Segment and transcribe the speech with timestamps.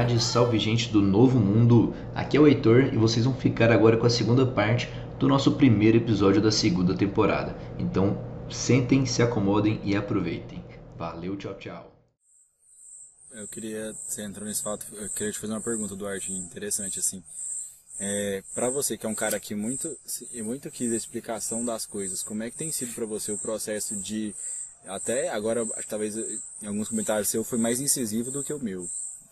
[0.00, 1.94] Irmandade, salve gente do Novo Mundo.
[2.14, 5.52] Aqui é o Heitor e vocês vão ficar agora com a segunda parte do nosso
[5.52, 7.54] primeiro episódio da segunda temporada.
[7.78, 8.16] Então,
[8.50, 10.64] sentem, se acomodem e aproveitem.
[10.96, 11.92] Valeu, tchau, tchau.
[13.32, 17.22] Eu queria, você entrou nesse fato, eu queria te fazer uma pergunta, Duarte, interessante assim.
[17.98, 19.94] É, para você, que é um cara que muito,
[20.42, 23.94] muito quis a explicação das coisas, como é que tem sido para você o processo
[23.96, 24.34] de
[24.86, 28.88] até agora, talvez em alguns comentários seu foi mais incisivo do que o meu.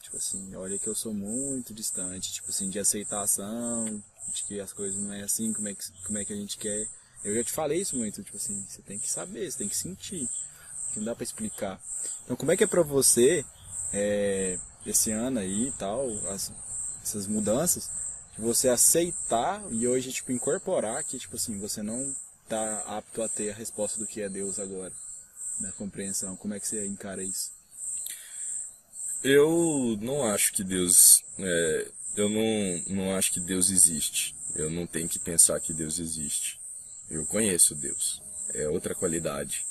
[0.09, 4.73] Tipo assim, olha que eu sou muito distante, tipo assim, de aceitação, de que as
[4.73, 6.89] coisas não é assim, como é que, como é que a gente quer.
[7.23, 9.77] Eu já te falei isso muito, tipo assim, você tem que saber, você tem que
[9.77, 10.27] sentir.
[10.97, 11.79] Não dá para explicar.
[12.25, 13.45] Então, como é que é para você,
[13.93, 16.51] é, esse ano aí e tal, as,
[17.03, 17.91] essas mudanças,
[18.39, 22.17] você aceitar e hoje, tipo, incorporar que, tipo assim, você não
[22.49, 24.95] tá apto a ter a resposta do que é Deus agora?
[25.61, 26.37] da compreensão?
[26.37, 27.58] Como é que você encara isso?
[29.23, 31.23] Eu não acho que Deus.
[31.39, 34.35] É, eu não, não acho que Deus existe.
[34.55, 36.61] Eu não tenho que pensar que Deus existe.
[37.11, 38.23] Eu conheço Deus.
[38.55, 39.65] É outra qualidade.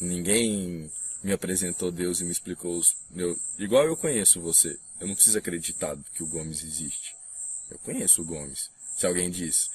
[0.00, 0.90] Ninguém
[1.22, 2.94] me apresentou Deus e me explicou os.
[3.10, 4.78] Meu, igual eu conheço você.
[5.00, 7.14] Eu não preciso acreditar que o Gomes existe.
[7.70, 8.70] Eu conheço o Gomes.
[8.96, 9.70] Se alguém diz,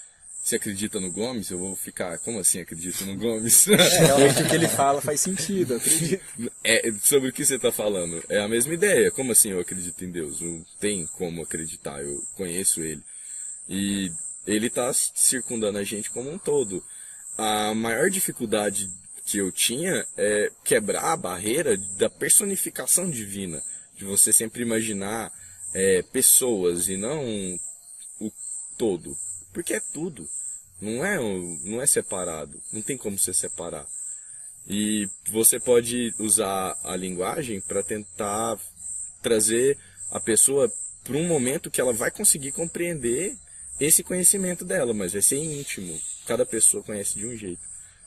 [0.52, 1.50] você acredita no Gomes?
[1.50, 3.68] Eu vou ficar, como assim acredito no Gomes?
[3.72, 6.24] É, realmente o que ele fala faz sentido, acredito.
[6.64, 9.12] É, sobre o que você está falando, é a mesma ideia.
[9.12, 10.42] Como assim eu acredito em Deus?
[10.42, 13.02] Não tem como acreditar, eu conheço ele.
[13.70, 14.12] E
[14.46, 16.84] ele está circundando a gente como um todo.
[17.38, 18.90] A maior dificuldade
[19.26, 23.62] que eu tinha é quebrar a barreira da personificação divina.
[23.96, 25.32] De você sempre imaginar
[25.74, 27.24] é, pessoas e não
[28.20, 28.32] o
[28.78, 29.16] todo
[29.54, 30.28] porque é tudo.
[30.82, 31.18] Não é,
[31.64, 32.60] não é separado.
[32.74, 33.88] Não tem como se separar.
[34.68, 38.60] E você pode usar a linguagem para tentar
[39.22, 39.78] trazer
[40.10, 40.72] a pessoa
[41.04, 43.38] para um momento que ela vai conseguir compreender
[43.80, 46.00] esse conhecimento dela, mas vai ser íntimo.
[46.26, 47.62] Cada pessoa conhece de um jeito.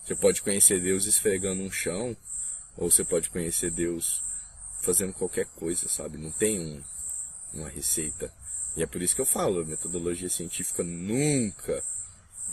[0.04, 2.16] Você pode conhecer Deus esfregando um chão,
[2.76, 4.20] ou você pode conhecer Deus
[4.82, 6.18] fazendo qualquer coisa, sabe?
[6.18, 6.82] Não tem um,
[7.54, 8.32] uma receita.
[8.76, 11.82] E é por isso que eu falo, metodologia científica nunca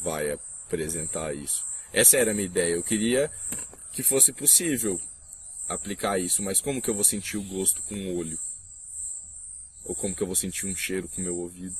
[0.01, 1.63] vai apresentar isso.
[1.93, 2.73] Essa era a minha ideia.
[2.73, 3.31] Eu queria
[3.91, 4.99] que fosse possível
[5.67, 8.37] aplicar isso, mas como que eu vou sentir o gosto com o olho?
[9.85, 11.75] Ou como que eu vou sentir um cheiro com o meu ouvido?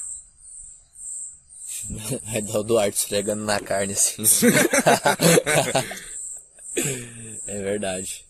[2.26, 4.24] Vai dar o Duarte esfregando na carne assim.
[7.48, 8.26] é verdade.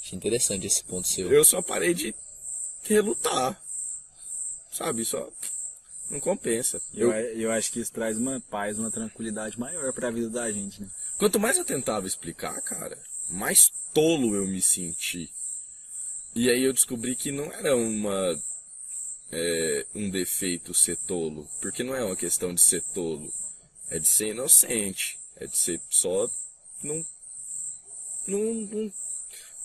[0.00, 1.32] Achei interessante esse ponto seu.
[1.32, 2.14] Eu só parei de
[2.82, 3.60] relutar
[4.72, 5.04] sabe?
[5.04, 5.28] Só
[6.12, 6.80] não compensa.
[6.92, 10.28] Eu, eu, eu acho que isso traz uma paz, uma tranquilidade maior para a vida
[10.28, 10.88] da gente, né?
[11.18, 12.98] Quanto mais eu tentava explicar, cara,
[13.30, 15.30] mais tolo eu me senti.
[16.34, 18.38] E aí eu descobri que não era uma
[19.30, 23.32] é, um defeito ser tolo, porque não é uma questão de ser tolo,
[23.88, 26.28] é de ser inocente, é de ser só
[26.82, 27.02] não
[28.26, 28.92] não, não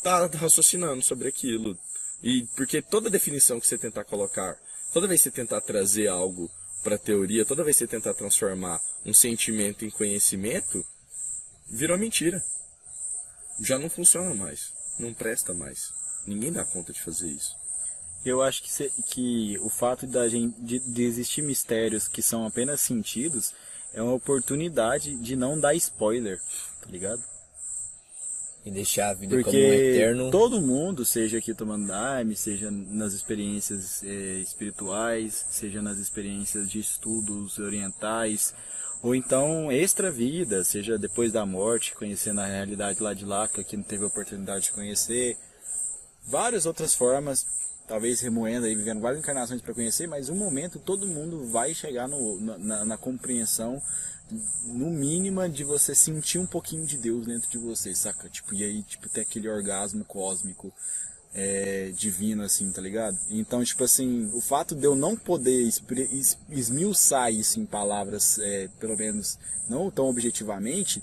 [0.01, 1.77] tá raciocinando sobre aquilo.
[2.23, 4.57] E porque toda definição que você tentar colocar
[4.93, 6.49] Toda vez que você tentar trazer algo
[6.83, 10.85] para a teoria, toda vez que você tentar transformar um sentimento em conhecimento,
[11.69, 12.43] virou mentira.
[13.59, 14.71] Já não funciona mais.
[14.99, 15.91] Não presta mais.
[16.25, 17.55] Ninguém dá conta de fazer isso.
[18.25, 22.45] Eu acho que, se, que o fato da gente, de, de existir mistérios que são
[22.45, 23.53] apenas sentidos
[23.93, 26.39] é uma oportunidade de não dar spoiler,
[26.81, 27.23] tá ligado?
[28.67, 30.31] E deixar a vida Porque como um eterno.
[30.31, 36.79] todo mundo, seja aqui tomando daime, seja nas experiências é, espirituais, seja nas experiências de
[36.79, 38.53] estudos orientais,
[39.01, 43.61] ou então extra vida, seja depois da morte, conhecendo a realidade lá de lá, que
[43.61, 45.37] aqui não teve a oportunidade de conhecer,
[46.25, 47.45] várias outras formas,
[47.87, 52.07] talvez remoendo aí, vivendo várias encarnações para conhecer, mas um momento todo mundo vai chegar
[52.07, 53.81] no, na, na compreensão
[54.65, 58.29] no mínimo de você sentir um pouquinho de Deus dentro de você, saca?
[58.29, 60.73] Tipo, e aí, tipo, ter aquele orgasmo cósmico
[61.33, 63.17] é, divino, assim, tá ligado?
[63.29, 65.69] Então, tipo assim, o fato de eu não poder
[66.49, 69.37] esmiuçar isso em palavras, é, pelo menos
[69.69, 71.01] não tão objetivamente,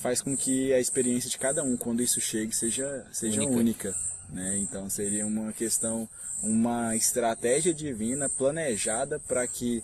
[0.00, 3.58] faz com que a experiência de cada um, quando isso chegue, seja, seja única.
[3.58, 4.58] única né?
[4.58, 6.08] Então, seria uma questão,
[6.42, 9.82] uma estratégia divina planejada para que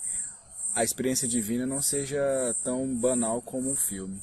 [0.75, 2.21] a experiência divina não seja
[2.65, 4.21] tão banal como um filme.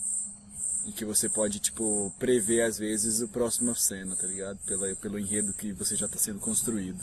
[0.85, 4.59] E que você pode, tipo, prever às vezes a próxima cena, tá ligado?
[4.65, 6.99] Pela, pelo enredo que você já está sendo construído.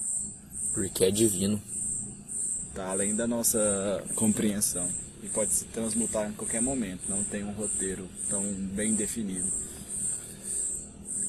[0.74, 1.62] Porque é divino.
[2.74, 4.88] Tá além da nossa compreensão.
[5.22, 9.48] E pode se transmutar em qualquer momento, não tem um roteiro tão bem definido.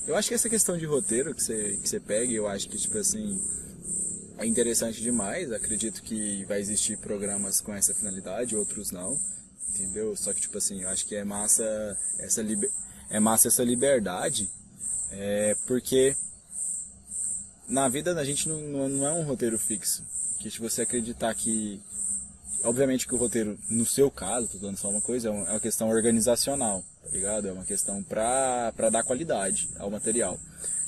[0.05, 2.77] Eu acho que essa questão de roteiro que você, que você pega, eu acho que,
[2.77, 3.39] tipo assim,
[4.39, 5.51] é interessante demais.
[5.51, 9.19] Acredito que vai existir programas com essa finalidade, outros não.
[9.69, 10.15] Entendeu?
[10.15, 12.71] Só que, tipo assim, eu acho que é massa essa, liber...
[13.09, 14.49] é massa essa liberdade.
[15.11, 16.15] É porque
[17.67, 20.03] na vida da gente não, não é um roteiro fixo.
[20.39, 21.81] Que se você acreditar que.
[22.63, 25.51] Obviamente que o roteiro, no seu caso, tô dando só uma coisa, é uma, é
[25.51, 27.47] uma questão organizacional, tá ligado?
[27.47, 30.37] É uma questão pra, pra dar qualidade ao material.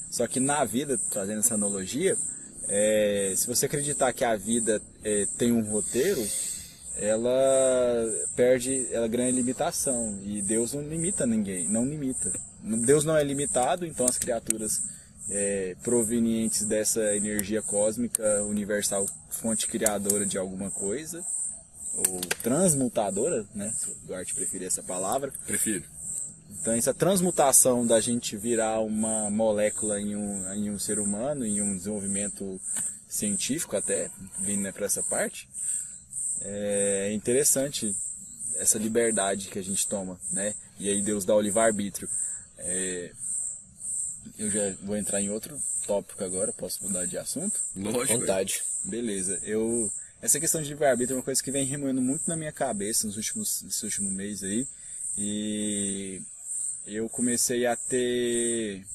[0.09, 2.17] Só que na vida, trazendo essa analogia,
[2.67, 6.25] é, se você acreditar que a vida é, tem um roteiro,
[6.97, 7.31] ela
[8.35, 10.19] perde, ela ganha limitação.
[10.23, 12.31] E Deus não limita ninguém, não limita.
[12.85, 14.81] Deus não é limitado, então as criaturas
[15.29, 21.23] é, provenientes dessa energia cósmica universal, fonte criadora de alguma coisa,
[21.95, 23.71] ou transmutadora, né?
[23.75, 25.33] Se o Duarte preferir essa palavra.
[25.45, 25.83] Prefiro.
[26.59, 31.61] Então essa transmutação da gente virar uma molécula em um, em um ser humano, em
[31.61, 32.59] um desenvolvimento
[33.07, 34.09] científico até,
[34.39, 35.47] vindo né, para essa parte,
[36.41, 37.95] é interessante
[38.55, 40.53] essa liberdade que a gente toma, né?
[40.79, 42.07] E aí Deus dá o livre-arbítrio.
[42.57, 43.11] É,
[44.37, 47.59] eu já vou entrar em outro tópico agora, posso mudar de assunto?
[47.75, 48.19] Lógico.
[48.19, 48.61] Vontade.
[48.85, 49.91] Beleza, eu...
[50.21, 53.17] Essa questão de livre-arbítrio é uma coisa que vem remoendo muito na minha cabeça nos
[53.17, 54.67] últimos, nesse último mês aí.
[55.17, 55.70] E
[56.95, 58.85] eu comecei a ter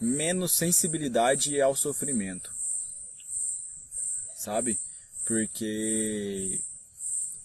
[0.00, 2.50] menos sensibilidade ao sofrimento.
[4.36, 4.78] Sabe?
[5.26, 6.60] Porque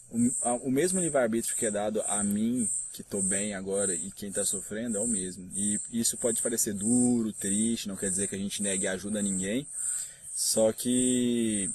[0.10, 4.30] o, o mesmo livre-arbítrio que é dado a mim que estou bem agora e quem
[4.30, 5.50] está sofrendo é o mesmo.
[5.56, 9.22] E isso pode parecer duro, triste, não quer dizer que a gente negue ajuda a
[9.22, 9.68] ninguém.
[10.34, 11.70] Só que,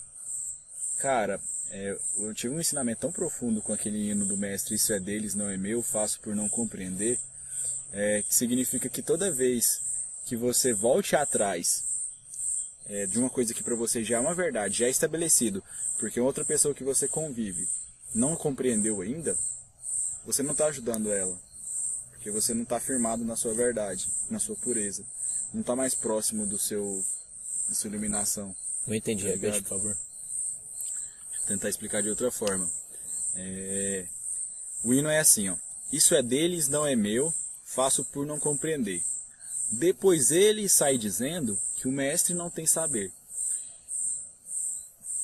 [0.98, 5.00] cara, é, eu tive um ensinamento tão profundo com aquele hino do mestre, isso é
[5.00, 7.18] deles, não é meu, faço por não compreender,
[7.94, 9.80] é, que significa que toda vez
[10.26, 11.84] que você volte atrás
[12.86, 15.62] é, de uma coisa que para você já é uma verdade, já é estabelecido,
[15.98, 17.68] porque outra pessoa que você convive
[18.12, 19.38] não compreendeu ainda,
[20.26, 21.38] você não está ajudando ela.
[22.10, 25.04] Porque você não está firmado na sua verdade, na sua pureza.
[25.52, 27.04] Não está mais próximo do seu,
[27.68, 28.54] da sua iluminação.
[28.86, 29.94] Não entendi, Tá repete, por favor.
[31.30, 32.68] Deixa eu tentar explicar de outra forma.
[33.36, 34.06] É,
[34.82, 35.56] O hino é assim, ó.
[35.92, 37.32] Isso é deles, não é meu,
[37.74, 39.02] faço por não compreender.
[39.72, 43.10] Depois ele sai dizendo que o mestre não tem saber.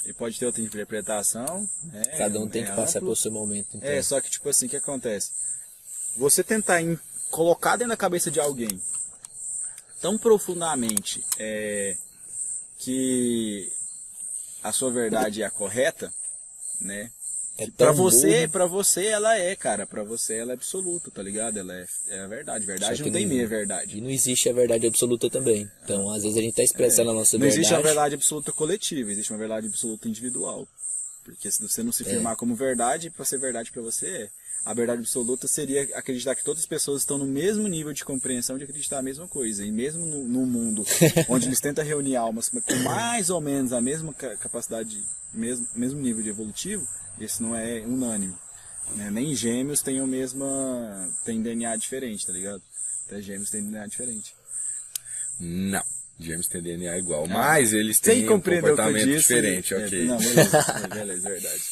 [0.04, 1.68] Ele pode ter outra interpretação.
[1.84, 2.02] né?
[2.16, 3.08] Cada um tem É que passar amplo.
[3.08, 3.76] pelo seu momento.
[3.76, 3.88] Então.
[3.88, 5.30] É, só que tipo assim, o que acontece?
[6.16, 6.98] Você tentar em-
[7.30, 8.80] colocar dentro da cabeça de alguém
[10.00, 11.96] tão profundamente é,
[12.78, 13.70] que
[14.62, 16.12] a sua verdade é a correta,
[16.80, 17.12] né?
[17.62, 19.86] É Pra tão você, para você ela é, cara.
[19.86, 21.58] Pra você ela é absoluta, tá ligado?
[21.58, 22.64] Ela é, é a verdade.
[22.64, 23.98] Verdade não tem não- meia verdade.
[23.98, 25.70] E não existe a verdade absoluta também.
[25.84, 27.60] Então, às vezes a gente tá expressando a nossa Não verdade.
[27.60, 30.66] existe uma verdade absoluta coletiva, existe uma verdade absoluta individual.
[31.24, 34.28] Porque se você não se firmar como verdade, pra ser verdade pra você é.
[34.64, 38.58] A verdade absoluta seria acreditar que todas as pessoas estão no mesmo nível de compreensão
[38.58, 39.64] de acreditar a mesma coisa.
[39.64, 40.84] E mesmo no, no mundo
[41.28, 46.00] onde eles tentam reunir almas com mais ou menos a mesma ca- capacidade, mesmo, mesmo
[46.00, 46.86] nível de evolutivo,
[47.20, 48.34] esse não é unânime.
[48.96, 49.10] né?
[49.10, 50.44] Nem gêmeos têm o mesmo.
[51.24, 52.62] tem DNA diferente, tá ligado?
[53.06, 54.34] Até gêmeos têm DNA diferente.
[55.38, 55.82] Não.
[56.22, 59.20] James tem DNA igual, mas eles têm um comportamento disse.
[59.20, 60.04] diferente, é, ok.
[60.04, 60.62] Não, beleza,
[60.94, 61.62] beleza, verdade.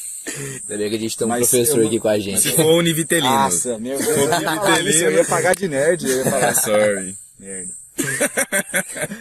[0.62, 2.41] Ainda bem que a gente tem um Mas professor não- aqui com a gente.
[2.41, 3.29] Se for univitelino.
[3.29, 6.55] Nossa, meu Deus, eu ia falar isso, eu ia pagar de nerd, eu ia falar
[6.57, 7.15] Sorry.
[7.38, 7.73] merda.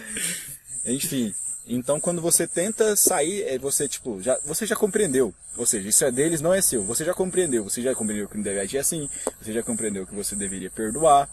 [0.86, 1.34] Enfim,
[1.76, 5.34] então quando você tenta sair, é, você tipo, já, você já compreendeu.
[5.56, 6.82] Ou seja, isso é deles, não é seu.
[6.84, 7.64] Você já compreendeu.
[7.64, 9.08] Você já compreendeu que não deve agir assim.
[9.40, 11.28] Você já compreendeu que você deveria perdoar.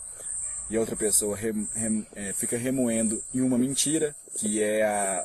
[0.70, 5.24] E a outra pessoa rem- rem- é, fica remoendo em uma mentira, que é, a,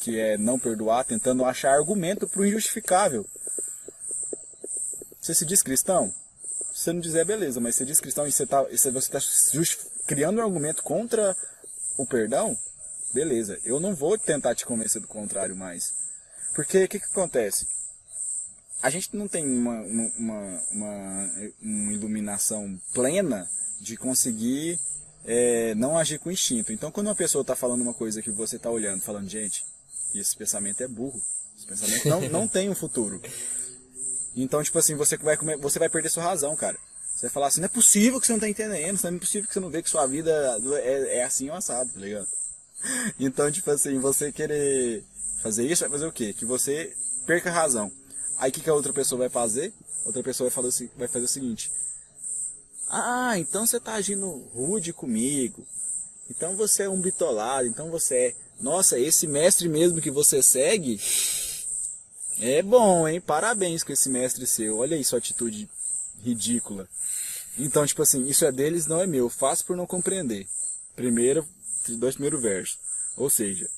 [0.00, 3.26] que é não perdoar, tentando achar argumento para o injustificável.
[5.20, 6.14] Você se diz cristão?
[6.72, 9.18] Se você não dizer, beleza, mas você diz cristão e você está tá
[9.52, 11.36] justi- criando um argumento contra
[11.96, 12.56] o perdão,
[13.16, 13.58] beleza.
[13.64, 15.92] Eu não vou tentar te convencer do contrário mais.
[16.54, 17.66] Porque o que, que acontece?
[18.82, 21.30] A gente não tem uma, uma, uma, uma-
[21.92, 23.48] iluminação plena
[23.80, 24.78] de conseguir
[25.24, 26.72] é, não agir com instinto.
[26.72, 29.64] Então, quando uma pessoa está falando uma coisa que você está olhando, falando, gente,
[30.14, 31.20] esse pensamento é burro.
[31.56, 33.20] Esse pensamento não, não tem um futuro.
[34.36, 36.76] Então, tipo assim, você vai, comer- você vai perder sua razão, cara.
[37.14, 39.48] Você vai falar assim, não é possível que você não tá entendendo, não é possível
[39.48, 40.30] que você não vê que sua vida
[40.82, 42.28] é, é assim ou assado, tá ligado?
[43.18, 45.04] Então, tipo assim, você querer
[45.42, 46.32] fazer isso vai fazer o quê?
[46.32, 46.94] Que você
[47.26, 47.90] perca a razão.
[48.38, 49.72] Aí o que, que a outra pessoa vai fazer?
[50.04, 51.70] Outra pessoa vai, falar, se- vai fazer o seguinte.
[52.88, 55.66] Ah, então você tá agindo rude comigo.
[56.30, 58.34] Então você é um bitolado, então você é.
[58.60, 60.98] Nossa, esse mestre mesmo que você segue,
[62.38, 63.20] É bom, hein?
[63.20, 64.78] Parabéns com esse mestre seu.
[64.78, 65.68] Olha aí sua atitude
[66.22, 66.88] ridícula.
[67.58, 69.30] Então, tipo assim, isso é deles, não é meu.
[69.30, 70.46] Faço por não compreender.
[70.94, 71.46] Primeiro,
[71.94, 72.78] dois primeiros versos.
[73.16, 73.68] Ou seja,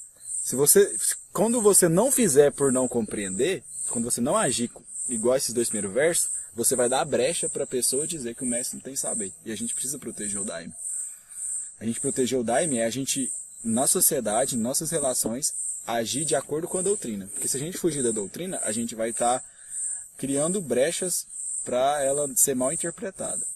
[0.42, 0.96] se você,
[1.32, 4.70] quando você não fizer por não compreender, quando você não agir
[5.08, 8.42] igual esses dois primeiros versos, você vai dar a brecha para a pessoa dizer que
[8.42, 9.32] o mestre não tem saber.
[9.44, 10.72] E a gente precisa proteger o daime.
[11.78, 13.30] A gente proteger o daime é a gente,
[13.62, 15.54] na sociedade, em nossas relações,
[15.86, 17.28] agir de acordo com a doutrina.
[17.28, 19.44] Porque se a gente fugir da doutrina, a gente vai estar tá
[20.16, 21.26] criando brechas
[21.64, 23.46] para ela ser mal interpretada.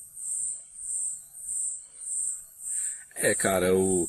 [3.15, 4.09] É, cara, o,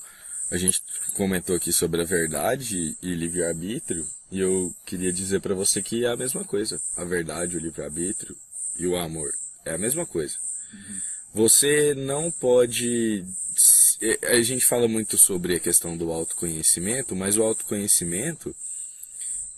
[0.51, 0.81] a gente
[1.15, 6.09] comentou aqui sobre a verdade e livre-arbítrio, e eu queria dizer para você que é
[6.09, 6.81] a mesma coisa.
[6.95, 8.35] A verdade, o livre-arbítrio
[8.77, 9.31] e o amor
[9.65, 10.35] é a mesma coisa.
[10.73, 10.99] Uhum.
[11.33, 13.25] Você não pode.
[14.23, 18.55] A gente fala muito sobre a questão do autoconhecimento, mas o autoconhecimento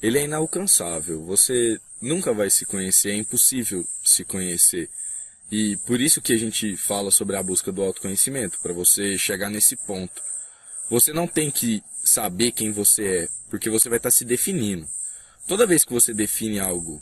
[0.01, 1.23] ele é inalcançável.
[1.25, 4.89] Você nunca vai se conhecer, é impossível se conhecer.
[5.51, 9.49] E por isso que a gente fala sobre a busca do autoconhecimento, para você chegar
[9.49, 10.21] nesse ponto.
[10.89, 14.87] Você não tem que saber quem você é, porque você vai estar tá se definindo.
[15.47, 17.01] Toda vez que você define algo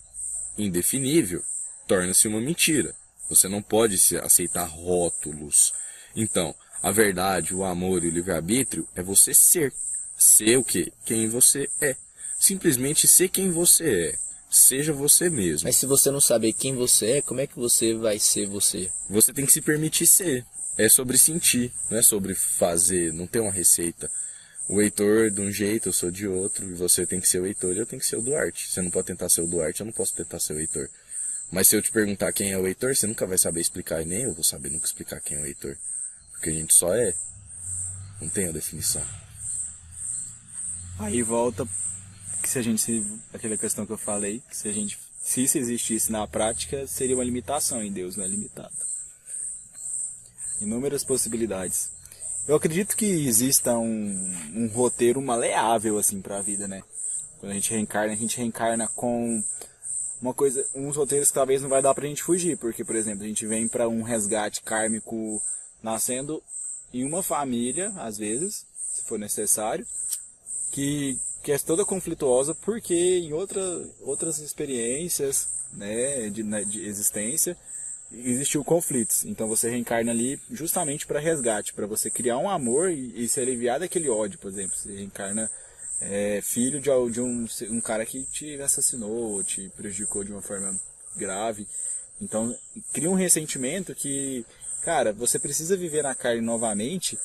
[0.58, 1.42] indefinível,
[1.88, 2.96] torna-se uma mentira.
[3.30, 5.74] Você não pode aceitar rótulos.
[6.16, 9.74] Então, a verdade, o amor e o livre-arbítrio é você ser.
[10.18, 10.92] Ser o quê?
[11.06, 11.96] Quem você é.
[12.38, 14.20] Simplesmente ser quem você é.
[14.50, 15.68] Seja você mesmo.
[15.68, 18.92] Mas se você não saber quem você é, como é que você vai ser você?
[19.10, 20.46] Você tem que se permitir ser.
[20.77, 24.10] É sobre sentir, não é sobre fazer, não tem uma receita.
[24.68, 27.46] O Heitor de um jeito, eu sou de outro, e você tem que ser o
[27.46, 28.70] Heitor e eu tenho que ser o Duarte.
[28.70, 30.89] Você não pode tentar ser o Duarte, eu não posso tentar ser o Heitor.
[31.51, 34.06] Mas se eu te perguntar quem é o Heitor, você nunca vai saber explicar, e
[34.06, 35.77] nem eu vou saber nunca explicar quem é o Heitor.
[36.32, 37.13] Porque a gente só é.
[38.20, 39.06] Não tem a definição.
[40.98, 41.68] Aí volta
[42.42, 45.58] que se a gente aquela questão que eu falei, que se a gente se isso
[45.58, 48.75] existisse na prática, seria uma limitação em Deus, não é limitado.
[50.63, 51.91] Inúmeras possibilidades.
[52.48, 56.82] Eu acredito que exista um, um roteiro maleável assim para a vida, né?
[57.39, 59.41] Quando a gente reencarna, a gente reencarna com
[60.22, 63.24] uma coisa, uns roteiros que talvez não vai dar pra gente fugir, porque por exemplo,
[63.24, 65.41] a gente vem para um resgate kármico
[65.82, 66.41] nascendo
[66.93, 69.86] em uma família, às vezes, se for necessário,
[70.72, 73.62] que que é toda conflituosa porque em outra,
[74.01, 77.58] outras experiências né, de, né, de existência
[78.13, 79.25] existiu conflitos.
[79.25, 83.39] Então você reencarna ali justamente para resgate, para você criar um amor e, e, se
[83.39, 84.75] aliviar daquele ódio, por exemplo.
[84.75, 85.50] Você reencarna
[86.01, 90.77] é, filho de, de um, um cara que te assassinou, te prejudicou de uma forma
[91.15, 91.67] grave.
[92.22, 92.55] Então
[92.93, 94.46] cria um ressentimento que,
[94.84, 97.17] cara, você precisa viver na carne novamente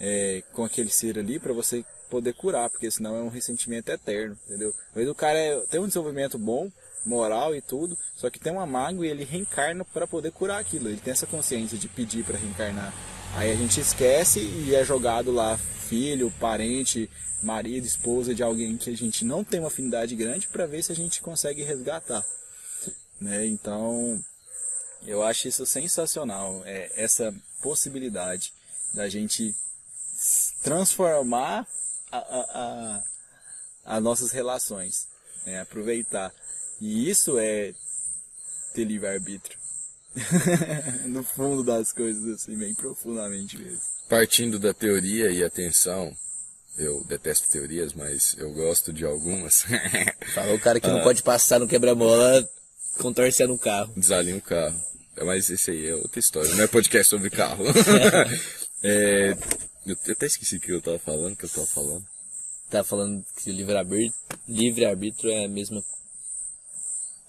[0.00, 4.38] é, com aquele ser ali para você poder curar, porque senão é um ressentimento eterno,
[4.46, 4.72] entendeu?
[4.94, 6.70] Vezes o cara é, tem um desenvolvimento bom,
[7.04, 10.88] moral e tudo, só que tem uma mágoa e ele reencarna para poder curar aquilo.
[10.88, 12.92] Ele tem essa consciência de pedir para reencarnar.
[13.36, 15.58] Aí a gente esquece e é jogado lá
[15.88, 17.10] filho, parente,
[17.42, 20.92] marido, esposa de alguém que a gente não tem uma afinidade grande para ver se
[20.92, 22.24] a gente consegue resgatar.
[23.20, 23.46] Né?
[23.46, 24.22] Então,
[25.06, 28.52] eu acho isso sensacional, é, essa possibilidade
[28.92, 29.54] da gente
[30.62, 31.66] transformar
[32.10, 33.02] a, a,
[33.96, 35.08] a nossas relações,
[35.44, 35.60] né?
[35.60, 36.32] aproveitar.
[36.80, 37.72] E isso é
[38.74, 39.58] ter livre-arbítrio.
[41.06, 43.80] no fundo das coisas, assim, bem profundamente mesmo.
[44.08, 46.14] Partindo da teoria e atenção,
[46.76, 49.64] eu detesto teorias, mas eu gosto de algumas.
[50.34, 50.92] Falou o cara que ah.
[50.92, 52.48] não pode passar no quebra-mola
[52.98, 53.92] contorcendo um carro.
[53.96, 54.78] Desalinha o carro.
[55.24, 57.64] Mas esse aí é outra história, não é podcast sobre carro.
[58.82, 59.36] é,
[59.86, 62.04] eu até esqueci o que eu tava falando, que eu tava falando.
[62.68, 64.12] Tá falando que livre-arbítrio
[64.48, 65.82] livre -arbítrio é a mesma.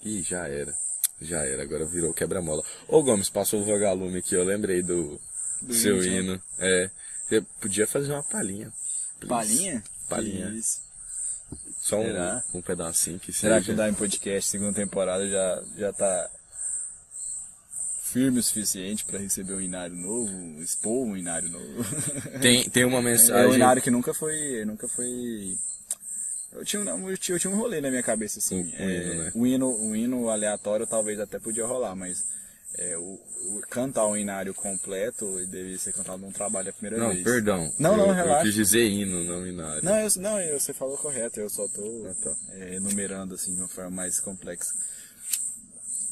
[0.06, 0.72] Ih, já era.
[1.20, 2.62] Já era, agora virou quebra-mola.
[2.86, 5.20] Ô Gomes, passou o vagalume aqui, eu lembrei do,
[5.62, 6.40] do seu hino.
[6.58, 6.90] É.
[7.26, 8.72] Você podia fazer uma palhinha.
[9.26, 9.82] Palhinha?
[10.08, 10.50] Palhinha.
[10.50, 10.80] Isso.
[11.80, 13.66] Só um, um pedacinho que Será seja.
[13.74, 16.30] que o Dime Podcast, segunda temporada, já, já tá
[18.02, 21.84] firme o suficiente para receber um inário novo, expor um inário novo.
[22.40, 23.44] Tem, tem uma mensagem.
[23.44, 24.64] É um inário que nunca foi.
[24.64, 25.56] Nunca foi.
[26.56, 28.62] Eu tinha, eu, tinha, eu tinha um rolê na minha cabeça, assim.
[28.62, 29.32] Um, é, hino, né?
[29.34, 32.24] um, hino, um hino aleatório talvez até podia rolar, mas
[32.78, 37.12] é, o, o, cantar um inário completo deveria ser cantado num trabalho a primeira não,
[37.12, 37.24] vez.
[37.24, 37.72] Não, perdão.
[37.78, 38.40] Não, eu, não, relaxa.
[38.40, 39.84] Eu quis dizer hino, não inário.
[39.84, 42.36] Não, eu, não eu, você falou correto, eu só tô ah, tá.
[42.54, 44.72] é, enumerando assim de uma forma mais complexa.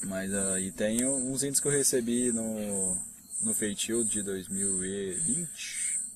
[0.04, 2.96] Mas aí uh, tem uns índices que eu recebi no,
[3.42, 5.48] no feitio de 2020,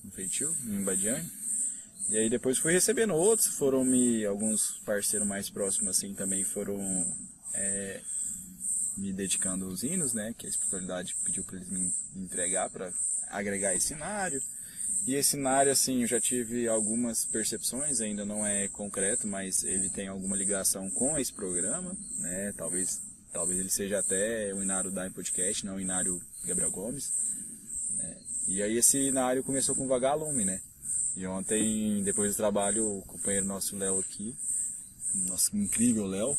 [0.03, 1.38] no feitio, em Badiane.
[2.09, 4.25] E aí depois fui recebendo outros, foram me.
[4.25, 6.79] Alguns parceiros mais próximos assim também foram
[7.53, 8.01] é,
[8.97, 10.33] me dedicando aos hinos, né?
[10.37, 12.91] Que a espiritualidade pediu para eles me entregar para
[13.29, 14.41] agregar esse cenário.
[15.05, 19.89] E esse cenário, assim, eu já tive algumas percepções, ainda não é concreto, mas ele
[19.89, 22.53] tem alguma ligação com esse programa, né?
[22.57, 23.01] Talvez,
[23.31, 27.13] talvez ele seja até o Inário da Podcast, não o Inário Gabriel Gomes.
[27.95, 28.17] Né?
[28.47, 30.59] E aí esse Inário começou com Vagalume, né?
[31.19, 34.33] E ontem, depois do trabalho, o companheiro nosso Léo aqui,
[35.27, 36.37] nosso incrível Léo,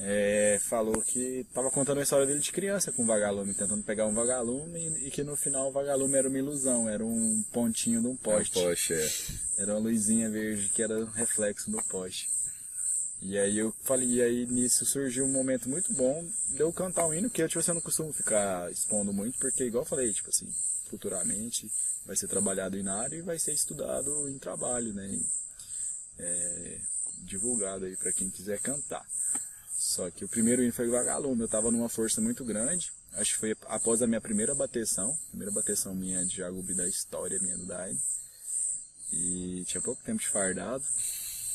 [0.00, 4.06] é, falou que estava contando a história dele de criança com o vagalume, tentando pegar
[4.06, 8.06] um vagalume e, que no final o vagalume era uma ilusão, era um pontinho de
[8.06, 8.58] um poste.
[8.58, 9.10] Um poste é.
[9.58, 12.30] Era uma luzinha verde que era reflexo do poste.
[13.20, 17.06] E aí eu falei, e aí nisso surgiu um momento muito bom de eu cantar
[17.06, 19.88] um hino que eu, tipo, assim, eu não costumo ficar expondo muito, porque igual eu
[19.88, 20.48] falei, tipo assim,
[20.92, 21.72] futuramente
[22.04, 25.18] vai ser trabalhado em área e vai ser estudado em trabalho, né?
[26.18, 26.80] É,
[27.24, 29.06] divulgado aí para quem quiser cantar.
[29.74, 32.92] Só que o primeiro hino foi vagalume, eu tava numa força muito grande.
[33.14, 37.40] Acho que foi após a minha primeira bateção, primeira bateção minha de Jagubi da história
[37.40, 38.00] minha do Daime.
[39.10, 40.84] E tinha pouco tempo de fardado.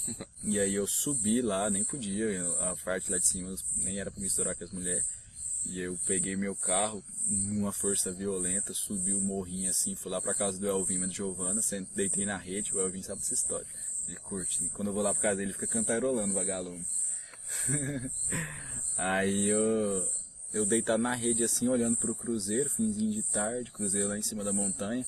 [0.42, 2.26] E aí eu subi lá, nem podia,
[2.62, 5.04] a parte lá de cima nem era para misturar com as mulheres.
[5.70, 10.34] E eu peguei meu carro, numa força violenta, subi o morrinho assim, fui lá pra
[10.34, 11.62] casa do Elvin, do Giovana,
[11.94, 13.68] deitei na rede, o Elvin sabe essa história.
[14.08, 14.64] Ele curte.
[14.64, 16.86] E quando eu vou lá pra casa dele, ele fica cantarolando vagalume.
[18.98, 20.10] aí eu,
[20.54, 24.44] eu deitado na rede assim, olhando pro cruzeiro, finzinho de tarde, cruzeiro lá em cima
[24.44, 25.06] da montanha.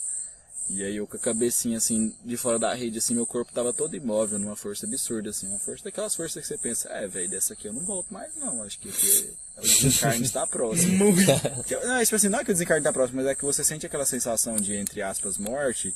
[0.69, 3.73] E aí eu com a cabecinha assim, de fora da rede, assim, meu corpo tava
[3.73, 7.29] todo imóvel, numa força absurda, assim, uma força daquelas forças que você pensa, é, velho,
[7.29, 11.05] dessa aqui eu não volto mais não, acho que o desencarne está próximo.
[11.84, 13.86] não, tipo assim, não é que o desencarne está próximo, mas é que você sente
[13.86, 15.91] aquela sensação de, entre aspas, morte,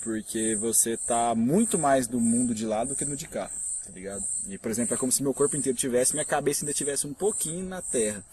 [0.00, 3.50] porque você tá muito mais do mundo de lá do que no de cá
[3.84, 4.24] tá ligado?
[4.48, 7.12] E, por exemplo, é como se meu corpo inteiro tivesse, minha cabeça ainda tivesse um
[7.12, 8.24] pouquinho na terra.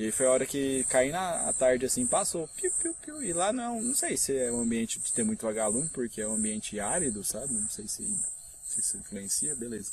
[0.00, 3.52] E foi a hora que caí na tarde assim, passou, piu, piu, piu, e lá
[3.52, 6.80] não, não sei se é um ambiente de ter muito vagalume, porque é um ambiente
[6.80, 7.52] árido, sabe?
[7.52, 8.02] Não sei se,
[8.64, 9.92] se isso influencia, beleza.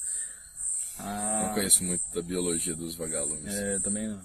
[0.98, 3.54] Ah, não conheço muito da biologia dos vagalumes.
[3.54, 4.22] É, também não.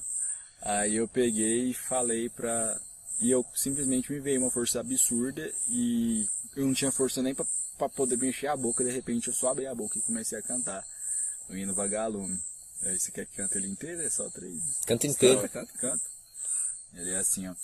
[0.62, 2.80] Aí eu peguei e falei pra.
[3.20, 7.44] E eu simplesmente me veio uma força absurda e eu não tinha força nem pra
[7.76, 10.38] para poder me encher a boca, de repente eu só abri a boca e comecei
[10.38, 10.84] a cantar.
[11.48, 12.38] O hino vagalume.
[12.84, 14.02] Aí você quer que cante ele inteiro?
[14.02, 14.80] É só três.
[14.86, 15.40] Canta inteiro.
[15.42, 16.04] Canta, canta, canta.
[16.94, 17.54] Ele é assim, ó.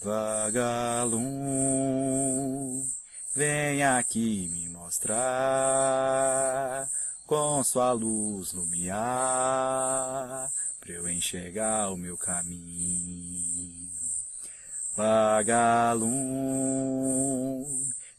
[0.00, 1.28] Vagalume,
[3.34, 5.18] vem aqui me mostrar
[7.26, 8.96] com sua luz lumiar
[10.78, 13.90] para eu enxergar o meu caminho.
[14.96, 16.06] Vagalume,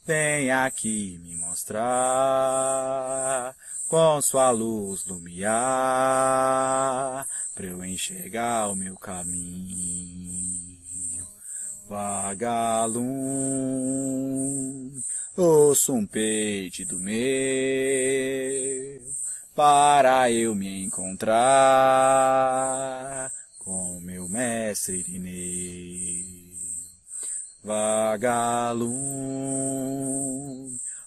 [0.04, 1.80] vem aqui me mostrar
[3.90, 5.50] com sua luz lumiar
[7.52, 10.78] para eu enxergar o meu caminho.
[11.88, 13.02] Vagalume,
[15.36, 17.20] ouço um pedido meu
[19.56, 21.36] para eu me encontrar
[23.58, 26.38] com meu mestre Irineu.
[27.64, 28.80] Vagalume,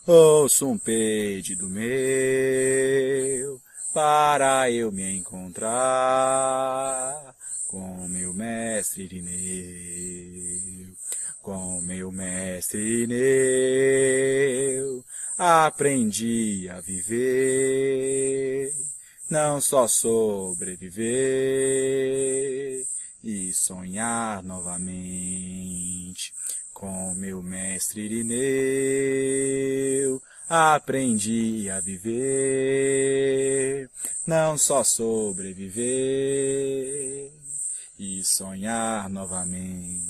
[0.06, 3.62] ouço um pedido meu
[3.94, 5.64] para eu me encontrar
[7.70, 10.94] com meu mestre Irineu.
[11.42, 13.86] Com meu mestre Irineu,
[15.38, 18.74] aprendi a viver,
[19.30, 21.04] não só sobreviver
[23.24, 26.33] e sonhar novamente
[26.84, 29.42] com meu mestre Irineu
[30.50, 32.20] aprendi a viver,
[34.28, 35.82] não só sobreviver
[37.98, 40.04] e sonhar novamente.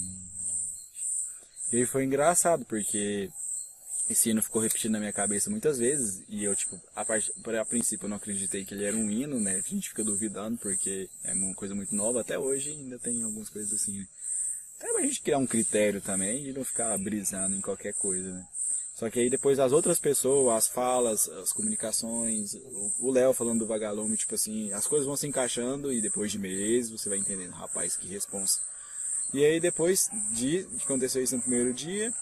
[1.72, 3.30] E aí foi engraçado porque
[4.10, 7.32] esse hino ficou repetindo na minha cabeça muitas vezes e eu tipo a, part...
[7.60, 10.58] a princípio eu não acreditei que ele era um hino né a gente fica duvidando
[10.58, 14.08] porque é uma coisa muito nova até hoje ainda tem algumas coisas assim né?
[14.84, 18.46] É pra gente criar um critério também de não ficar brisando em qualquer coisa, né?
[18.94, 22.54] Só que aí depois as outras pessoas, as falas, as comunicações,
[23.00, 26.38] o Léo falando do vagalume, tipo assim, as coisas vão se encaixando e depois de
[26.38, 28.60] meses você vai entendendo, rapaz, que responsa.
[29.34, 32.14] E aí depois de que aconteceu isso no primeiro dia,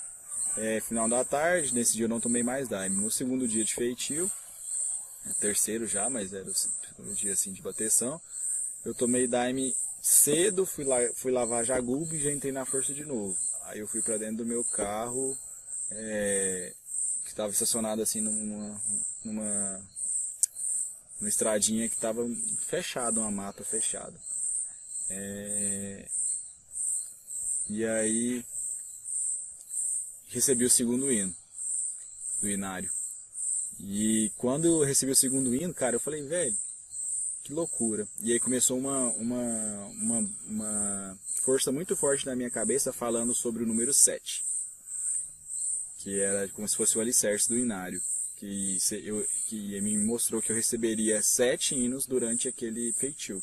[0.55, 2.95] é, final da tarde, nesse dia eu não tomei mais daime.
[2.95, 4.31] No segundo dia de feitio,
[5.39, 6.49] terceiro já, mas era
[6.99, 8.21] o dia assim de bateção,
[8.85, 13.05] eu tomei daime cedo, fui, lá, fui lavar jagubo e já entrei na força de
[13.05, 13.37] novo.
[13.65, 15.37] Aí eu fui para dentro do meu carro,
[15.91, 16.73] é,
[17.25, 18.81] que tava estacionado assim numa,
[19.23, 19.89] numa,
[21.19, 22.27] numa estradinha que tava
[22.65, 24.17] fechada, uma mata fechada.
[25.09, 26.09] É,
[27.69, 28.45] e aí
[30.29, 31.35] recebi o segundo hino
[32.41, 32.89] do inário.
[33.79, 36.55] E quando eu recebi o segundo hino, cara, eu falei, velho,
[37.43, 38.07] que loucura.
[38.21, 43.63] E aí começou uma, uma, uma, uma força muito forte na minha cabeça falando sobre
[43.63, 44.43] o número 7.
[45.97, 48.01] Que era como se fosse o alicerce do inário.
[48.37, 53.41] Que, eu, que me mostrou que eu receberia sete hinos durante aquele feitio.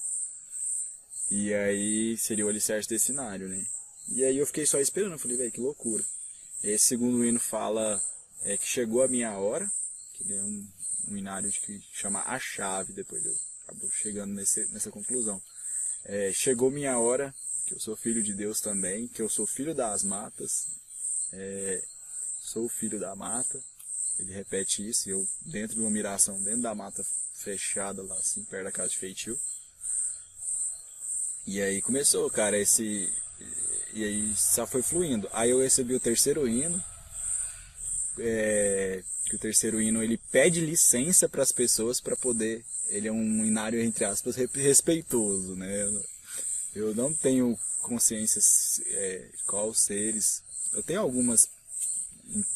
[1.31, 3.65] E aí seria o alicerce desse inário, né?
[4.09, 6.05] E aí eu fiquei só esperando, eu falei, velho, que loucura.
[6.65, 8.03] Esse segundo hino fala
[8.43, 9.71] é, que chegou a minha hora,
[10.15, 10.69] que é um,
[11.09, 15.41] um inário que chama A Chave, depois eu acabo chegando nesse, nessa conclusão.
[16.05, 17.35] É, chegou minha hora,
[17.67, 20.69] que eu sou filho de Deus também, que eu sou filho das matas,
[21.33, 21.85] é,
[22.41, 23.63] sou filho da mata,
[24.19, 27.05] ele repete isso, e eu dentro de uma miração, dentro da mata
[27.35, 29.39] fechada lá, assim, perto da casa de feitio.
[31.47, 33.13] E aí começou, cara, esse,
[33.93, 35.29] e aí só foi fluindo.
[35.33, 36.83] Aí eu recebi o terceiro hino.
[38.21, 42.65] É, que o terceiro hino ele pede licença para as pessoas para poder.
[42.89, 45.93] Ele é um inário, entre aspas, respeitoso, né?
[46.75, 48.41] Eu não tenho consciência
[48.87, 50.43] é, qual seres.
[50.73, 51.49] Eu tenho algumas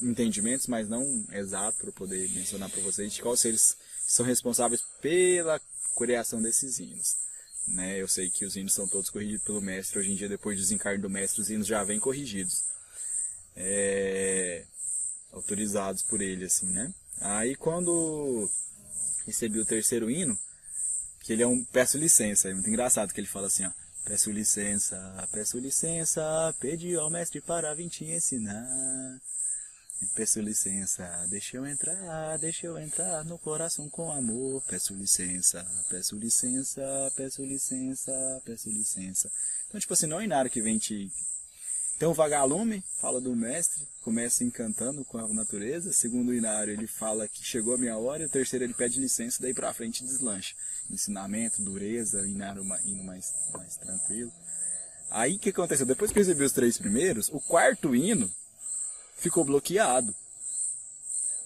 [0.02, 5.60] entendimentos, mas não exato para poder mencionar para vocês de quais seres são responsáveis pela
[5.96, 7.16] criação desses hinos.
[7.66, 8.00] Né?
[8.00, 9.98] Eu sei que os hinos são todos corrigidos pelo mestre.
[9.98, 12.64] Hoje em dia, depois do desencarne do mestre, os hinos já vêm corrigidos.
[13.56, 14.64] É...
[15.32, 16.92] Autorizados por ele, assim, né?
[17.20, 18.48] Aí quando
[19.26, 20.38] recebi o terceiro hino,
[21.20, 23.70] que ele é um peço licença, é muito engraçado que ele fala assim, ó.
[24.04, 26.22] Peço licença, peço licença,
[26.58, 29.20] pedi ao mestre para vir te ensinar.
[30.16, 34.60] Peço licença, deixa eu entrar, deixa eu entrar no coração com amor.
[34.66, 36.82] Peço licença, peço licença,
[37.16, 39.30] peço licença, peço licença.
[39.68, 41.10] Então, tipo assim, não é Inário que vem te.
[42.02, 45.92] Tem um vagalume, fala do mestre, começa encantando com a natureza.
[45.92, 48.24] Segundo o Inário, ele fala que chegou a minha hora.
[48.24, 50.56] E o terceiro, ele pede licença, daí pra frente deslancha.
[50.90, 54.32] Ensinamento, dureza, Inário indo mais, mais tranquilo.
[55.12, 55.86] Aí o que aconteceu?
[55.86, 58.28] Depois que eu recebi os três primeiros, o quarto hino
[59.16, 60.12] ficou bloqueado.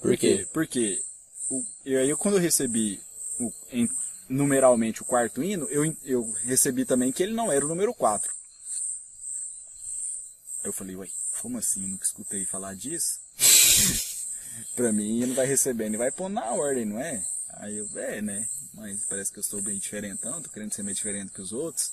[0.00, 0.48] Por quê?
[0.54, 0.98] Porque
[1.50, 2.98] o, eu, aí quando eu recebi
[3.38, 3.86] o, em,
[4.26, 8.34] numeralmente o quarto hino, eu, eu recebi também que ele não era o número 4.
[10.66, 11.08] Eu falei, ué,
[11.40, 11.86] como assim?
[11.86, 13.20] Nunca escutei falar disso?
[14.74, 17.24] pra mim, ele vai recebendo e vai pôr na ordem, não é?
[17.50, 18.48] Aí eu, é, né?
[18.74, 21.92] Mas parece que eu estou bem diferentão, tô querendo ser meio diferente que os outros.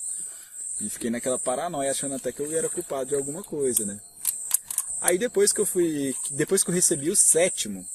[0.80, 4.00] E fiquei naquela paranoia, achando até que eu era culpado de alguma coisa, né?
[5.00, 6.12] Aí depois que eu fui.
[6.32, 7.86] Depois que eu recebi o sétimo.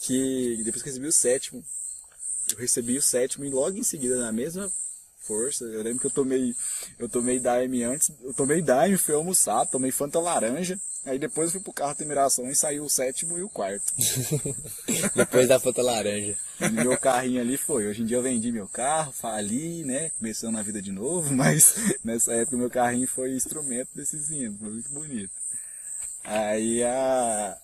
[0.00, 0.60] Que.
[0.62, 1.64] Depois que eu recebi o sétimo.
[2.50, 4.70] Eu recebi o sétimo e logo em seguida, na mesma
[5.26, 5.64] força.
[5.64, 6.54] Eu lembro que eu tomei.
[6.98, 8.10] Eu tomei Daime antes.
[8.22, 10.78] Eu tomei Daime, fui almoçar, tomei Fanta laranja.
[11.04, 13.92] Aí depois fui pro carro ter miração e saiu o sétimo e o quarto.
[15.14, 16.36] depois da Fanta laranja.
[16.60, 17.86] E meu carrinho ali foi.
[17.86, 20.10] Hoje em dia eu vendi meu carro, fali, né?
[20.18, 24.58] Começando a vida de novo, mas nessa época meu carrinho foi instrumento desses hinos.
[24.58, 25.32] Foi muito bonito.
[26.24, 27.58] Aí a,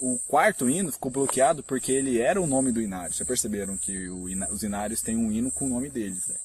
[0.00, 3.14] o quarto hino ficou bloqueado porque ele era o nome do inário.
[3.14, 6.26] Vocês perceberam que os inários têm um hino com o nome deles.
[6.26, 6.36] Né?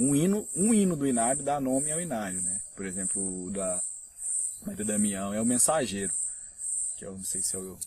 [0.00, 2.40] Um, hino, um hino do inário dá nome ao inário.
[2.40, 2.60] Né?
[2.74, 3.80] Por exemplo, o da
[4.64, 6.12] Maria Damião é o mensageiro.
[6.96, 7.78] Que eu não sei se é o.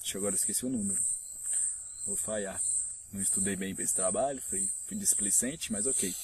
[0.00, 0.98] Deixa eu agora esqueci o número.
[2.06, 2.60] Vou falhar.
[3.12, 6.14] Não estudei bem para esse trabalho, fui, fui displicente, mas ok.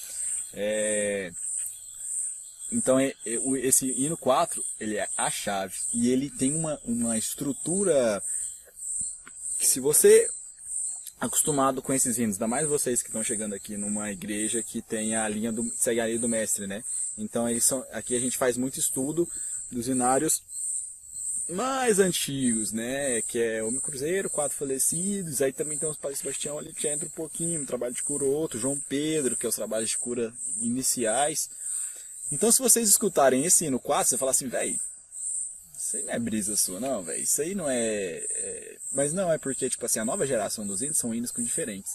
[0.53, 1.31] É,
[2.71, 5.75] então é, é, esse hino 4, ele é a chave.
[5.93, 8.23] E ele tem uma, uma estrutura
[9.59, 10.27] que se você
[11.19, 15.15] acostumado com esses hinos, ainda mais vocês que estão chegando aqui numa igreja que tem
[15.15, 16.83] a linha do segue a linha do mestre, né?
[17.17, 19.27] Então eles são, aqui a gente faz muito estudo
[19.71, 20.41] dos hinários
[21.49, 23.21] mais antigos, né?
[23.23, 27.07] Que é Homem Cruzeiro, Quatro Falecidos, aí também tem os Padre Sebastião ali que entra
[27.07, 30.33] um pouquinho, um trabalho de cura outro, João Pedro, que é os trabalhos de cura
[30.61, 31.49] iniciais.
[32.31, 34.79] Então, se vocês escutarem esse hino 4, você fala assim, velho,
[35.89, 37.23] isso aí não é brisa sua, não, velho.
[37.23, 40.83] Isso aí não é, é, Mas não, é porque, tipo assim, a nova geração dos
[40.83, 41.91] hinos são hinos com diferentes.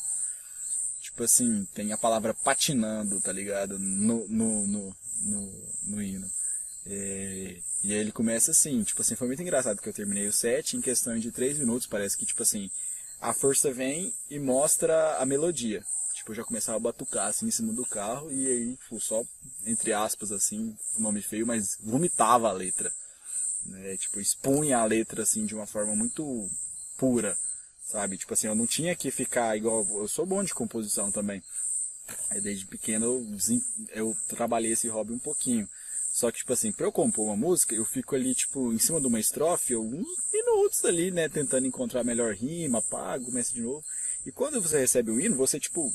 [1.00, 3.78] Tipo assim, tem a palavra patinando, tá ligado?
[3.78, 6.28] No, no, no, no, no hino.
[6.86, 7.60] É...
[7.84, 10.76] E aí ele começa assim, tipo assim, foi muito engraçado que eu terminei o set
[10.76, 12.68] em questão de 3 minutos, parece que, tipo assim,
[13.20, 15.84] a força vem e mostra a melodia.
[16.14, 19.22] Tipo, eu já começava a batucar assim em cima do carro e aí, tipo, só,
[19.64, 22.90] entre aspas, assim, nome feio, mas vomitava a letra.
[23.66, 23.96] Né?
[23.96, 26.48] Tipo, expunha a letra assim de uma forma muito
[26.96, 27.36] pura,
[27.84, 28.18] sabe?
[28.18, 29.86] Tipo assim, eu não tinha que ficar igual.
[29.90, 31.42] Eu sou bom de composição também.
[32.42, 33.38] Desde pequeno eu,
[33.94, 35.68] eu trabalhei esse hobby um pouquinho.
[36.14, 39.00] Só que, tipo assim, pra eu compor uma música, eu fico ali, tipo, em cima
[39.00, 41.28] de uma estrofe, alguns minutos ali, né?
[41.28, 43.84] Tentando encontrar a melhor rima, pá, começa de novo.
[44.24, 45.92] E quando você recebe o hino, você, tipo,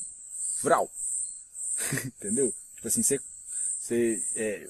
[0.62, 0.92] vral.
[2.06, 2.54] Entendeu?
[2.76, 3.18] Tipo assim, você,
[3.80, 4.68] você é,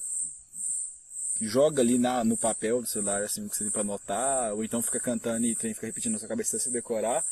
[1.41, 4.82] joga ali na, no papel do celular, assim, que você tem pra anotar, ou então
[4.82, 7.23] fica cantando e trem fica repetindo na sua cabeça até você decorar.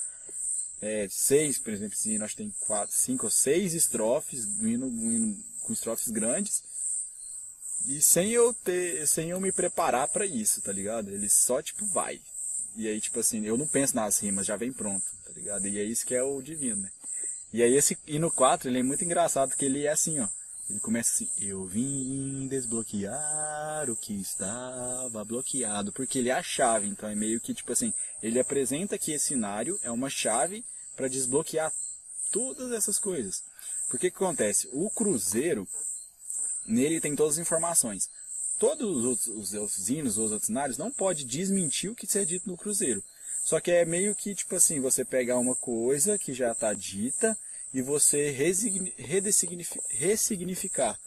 [0.81, 4.67] É, seis, por exemplo, esse hino acho que tem quatro, cinco ou seis estrofes, um
[4.67, 6.63] hino, um hino com estrofes grandes.
[7.85, 11.09] E sem eu ter, sem eu me preparar pra isso, tá ligado?
[11.09, 12.19] Ele só, tipo, vai.
[12.75, 15.67] E aí, tipo assim, eu não penso nas rimas, já vem pronto, tá ligado?
[15.67, 16.91] E é isso que é o divino, né?
[17.51, 20.27] E aí esse hino 4, ele é muito engraçado, que ele é assim, ó.
[20.69, 26.87] Ele começa assim, eu vim desbloquear o que estava bloqueado, porque ele é a chave,
[26.87, 31.07] então é meio que tipo assim, ele apresenta que esse cenário é uma chave para
[31.07, 31.71] desbloquear
[32.31, 33.43] todas essas coisas.
[33.89, 34.67] Porque que acontece?
[34.73, 35.65] O cruzeiro,
[36.65, 38.09] nele tem todas as informações.
[38.59, 42.49] Todos os outros os, hinos, os outros cenários, não pode desmentir o que é dito
[42.49, 43.01] no cruzeiro.
[43.45, 47.37] Só que é meio que tipo assim, você pegar uma coisa que já está dita
[47.73, 48.29] e você
[49.89, 50.97] ressignificar.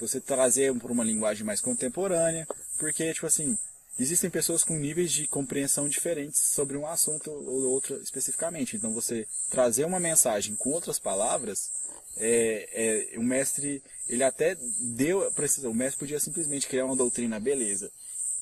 [0.00, 2.46] Você trazer para uma linguagem mais contemporânea,
[2.78, 3.56] porque tipo assim,
[3.98, 8.76] existem pessoas com níveis de compreensão diferentes sobre um assunto ou outro especificamente.
[8.76, 11.70] Então você trazer uma mensagem com outras palavras,
[12.16, 17.40] é, é, o mestre ele até deu precisa, o mestre podia simplesmente criar uma doutrina,
[17.40, 17.90] beleza.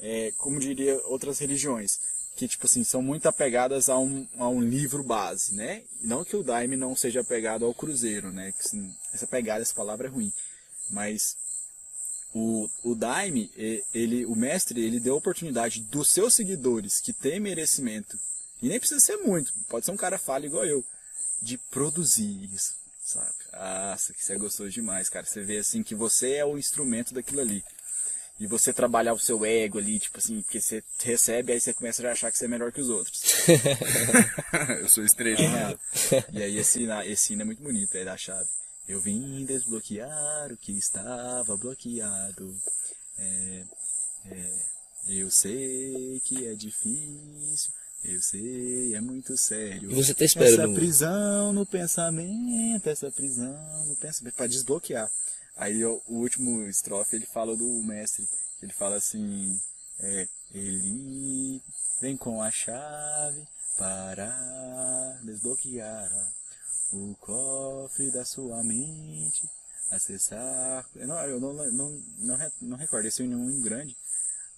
[0.02, 2.00] É, como diria outras religiões,
[2.36, 5.82] que tipo assim são muito apegadas a um, a um livro base, né?
[6.00, 8.52] Não que o Daime não seja apegado ao cruzeiro, né?
[8.52, 10.32] Que, assim, essa pegada, essa palavra é ruim,
[10.88, 11.36] mas
[12.32, 13.50] o, o Daime,
[13.92, 18.18] ele, o mestre, ele deu a oportunidade dos seus seguidores que têm merecimento,
[18.62, 20.84] e nem precisa ser muito, pode ser um cara falho igual eu,
[21.42, 23.34] de produzir isso, sabe?
[23.52, 25.26] Nossa, que você gostou demais, cara.
[25.26, 27.64] Você vê assim que você é o instrumento daquilo ali.
[28.40, 32.06] E você trabalhar o seu ego ali, tipo assim, porque você recebe, aí você começa
[32.08, 33.20] a achar que você é melhor que os outros.
[34.80, 35.78] eu sou estrela.
[36.32, 38.48] E aí esse, esse hino é muito bonito, é da chave.
[38.88, 42.56] Eu vim desbloquear o que estava bloqueado.
[43.18, 43.64] É,
[44.30, 44.62] é,
[45.08, 47.70] eu sei que é difícil,
[48.04, 49.90] eu sei, é muito sério.
[49.92, 55.10] E você tá esperando- Essa prisão no pensamento, essa prisão no pensamento, para desbloquear.
[55.60, 58.26] Aí o, último estrofe ele fala do mestre,
[58.62, 59.60] ele fala assim,
[59.98, 61.62] é, ele
[62.00, 63.46] vem com a chave
[63.76, 66.10] para desbloquear
[66.94, 69.46] o cofre da sua mente,
[69.90, 70.88] acessar.
[70.96, 73.94] Eu não, eu não, não, não, não recordo, esse é um grande.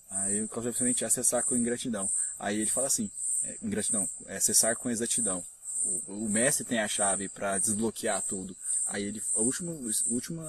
[0.08, 2.08] Aí o cofre da sua mente acessar com ingratidão.
[2.38, 3.10] Aí ele fala assim:
[3.42, 5.44] é, ingratidão, é acessar com exatidão.
[6.06, 8.56] O, o mestre tem a chave para desbloquear tudo.
[8.86, 10.42] Aí ele, o último, o último,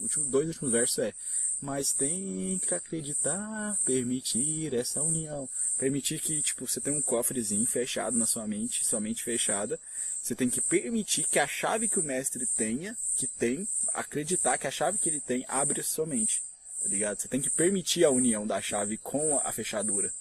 [0.00, 1.14] último, dois últimos versos é:
[1.60, 5.48] mas tem que acreditar, permitir essa união.
[5.76, 9.78] Permitir que, tipo, você tem um cofrezinho fechado na sua mente, sua mente fechada.
[10.22, 14.66] Você tem que permitir que a chave que o mestre tenha, que tem, acreditar que
[14.66, 16.42] a chave que ele tem abre a sua mente.
[16.82, 17.20] Tá ligado?
[17.20, 20.12] Você tem que permitir a união da chave com a fechadura.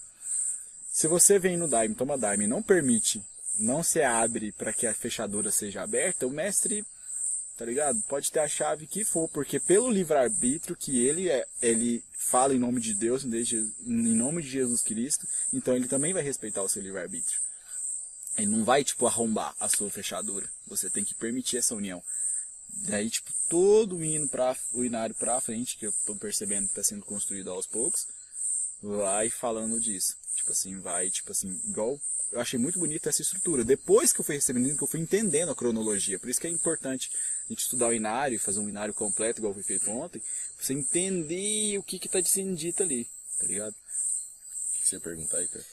[0.92, 3.24] Se você vem no Daime, toma Daime não permite,
[3.60, 6.84] não se abre para que a fechadura seja aberta, o mestre
[7.58, 8.02] tá ligado?
[8.04, 12.60] Pode ter a chave que for, porque pelo livre-arbítrio que ele é, ele fala em
[12.60, 16.82] nome de Deus, em nome de Jesus Cristo, então ele também vai respeitar o seu
[16.82, 17.40] livre-arbítrio.
[18.38, 20.48] Ele não vai, tipo, arrombar a sua fechadura.
[20.68, 22.04] Você tem que permitir essa união.
[22.86, 26.76] Daí, tipo, todo o hino pra, o inário pra frente, que eu tô percebendo que
[26.76, 28.08] tá sendo construído aos poucos,
[28.82, 30.16] vai falando disso.
[30.36, 32.00] Tipo assim, vai, tipo assim, igual.
[32.32, 33.64] Eu achei muito bonita essa estrutura.
[33.64, 36.20] Depois que eu fui recebendo, que eu fui entendendo a cronologia.
[36.20, 37.10] Por isso que é importante
[37.50, 40.66] a gente estudar o inário, e fazer um inário completo, igual foi feito ontem, pra
[40.66, 43.08] você entender o que que tá sendo dito ali,
[43.40, 43.74] tá ligado?
[43.74, 45.66] O que você ia perguntar aí, cara?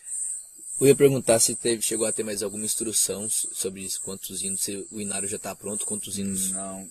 [0.81, 4.43] Eu ia perguntar se teve, chegou a ter mais alguma instrução so- sobre isso, quantos
[4.43, 6.51] hinos, se o inário já tá pronto, quantos hinos.
[6.51, 6.91] Não.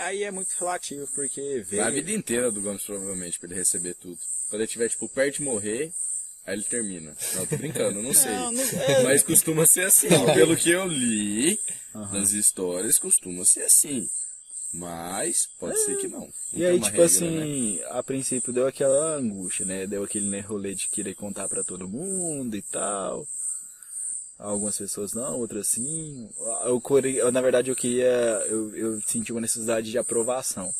[0.00, 1.82] Aí é muito relativo, porque veio...
[1.84, 4.18] A vida inteira do Gomes, provavelmente, pra ele receber tudo.
[4.48, 5.92] Quando ele estiver, tipo, perto de morrer,
[6.46, 7.16] aí ele termina.
[7.34, 8.32] Não, tô brincando, não sei.
[8.32, 10.08] Não, não- é- Mas costuma ser assim.
[10.34, 11.58] Pelo que eu li
[12.12, 14.08] nas histórias, costuma ser assim.
[14.72, 16.20] Mas pode ser que não.
[16.20, 17.84] Não E aí, tipo regra, assim, né?
[17.90, 19.84] a princípio deu aquela angústia, né?
[19.86, 23.26] Deu aquele né, rolê de querer contar pra todo mundo e tal.
[24.38, 26.30] Algumas pessoas não, outras sim.
[26.64, 28.06] Eu, na verdade, eu queria.
[28.48, 30.72] Eu, eu senti uma necessidade de aprovação.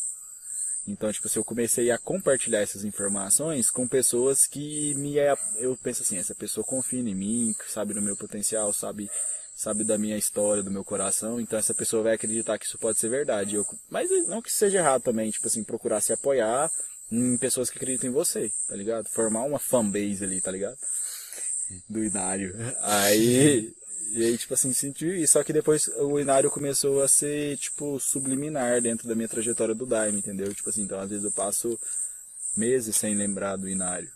[0.87, 5.15] Então, tipo, assim, eu comecei a compartilhar essas informações com pessoas que me
[5.57, 9.09] eu penso assim, essa pessoa confia em mim, sabe do meu potencial, sabe
[9.53, 12.97] sabe da minha história, do meu coração, então essa pessoa vai acreditar que isso pode
[12.97, 13.55] ser verdade.
[13.55, 16.69] Eu, mas não que seja errado também, tipo assim, procurar se apoiar
[17.11, 19.07] em pessoas que acreditam em você, tá ligado?
[19.09, 20.77] Formar uma fanbase ali, tá ligado?
[21.87, 22.55] Do Inário.
[22.79, 23.71] Aí,
[24.13, 25.25] e aí, tipo assim, senti.
[25.25, 29.85] Só que depois o Inário começou a ser, tipo, subliminar dentro da minha trajetória do
[29.85, 30.53] Daime, entendeu?
[30.53, 31.79] Tipo assim, então às vezes eu passo
[32.57, 34.11] meses sem lembrar do Inário.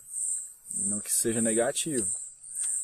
[0.84, 2.06] Não que seja negativo.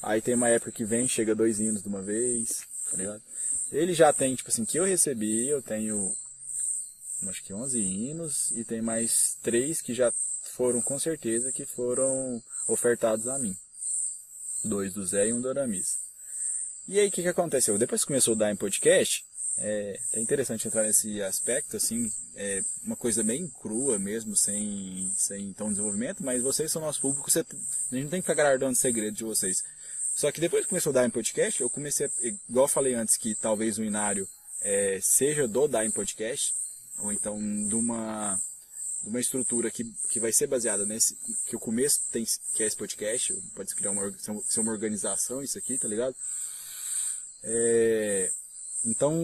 [0.02, 3.22] Aí tem uma época que vem, chega dois hinos de uma vez, tá ligado?
[3.70, 6.14] Ele já tem, tipo assim, que eu recebi, eu tenho
[7.28, 12.42] acho que 11 hinos e tem mais três que já foram com certeza que foram
[12.66, 13.56] ofertados a mim.
[14.64, 16.01] Dois do Zé e um do Aramis.
[16.88, 17.78] E aí o que, que aconteceu?
[17.78, 19.24] Depois que começou a dar em podcast,
[19.58, 25.52] é, é interessante entrar nesse aspecto, assim, é uma coisa bem crua mesmo, sem, sem
[25.52, 28.74] tão desenvolvimento, mas vocês são nosso público, você, a gente não tem que ficar guardando
[28.74, 29.62] segredo de vocês.
[30.14, 32.94] Só que depois que começou a dar em podcast, eu comecei, a, igual eu falei
[32.94, 34.28] antes, que talvez o Inário
[34.62, 36.54] é, seja do em Podcast,
[36.98, 38.40] ou então de uma,
[39.02, 41.16] de uma estrutura que, que vai ser baseada nesse,
[41.46, 44.12] que o começo tem, que é esse podcast, pode criar uma,
[44.48, 46.14] ser uma organização isso aqui, tá ligado?
[47.42, 48.30] É,
[48.84, 49.14] então,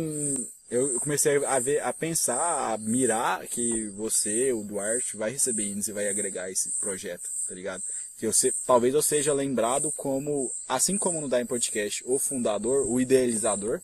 [0.71, 5.93] eu comecei a ver, a pensar, a mirar que você, o Duarte, vai receber e
[5.93, 7.83] vai agregar esse projeto, tá ligado?
[8.19, 12.91] que eu se, talvez eu seja lembrado como, assim como no Daim Podcast, o fundador,
[12.91, 13.81] o idealizador,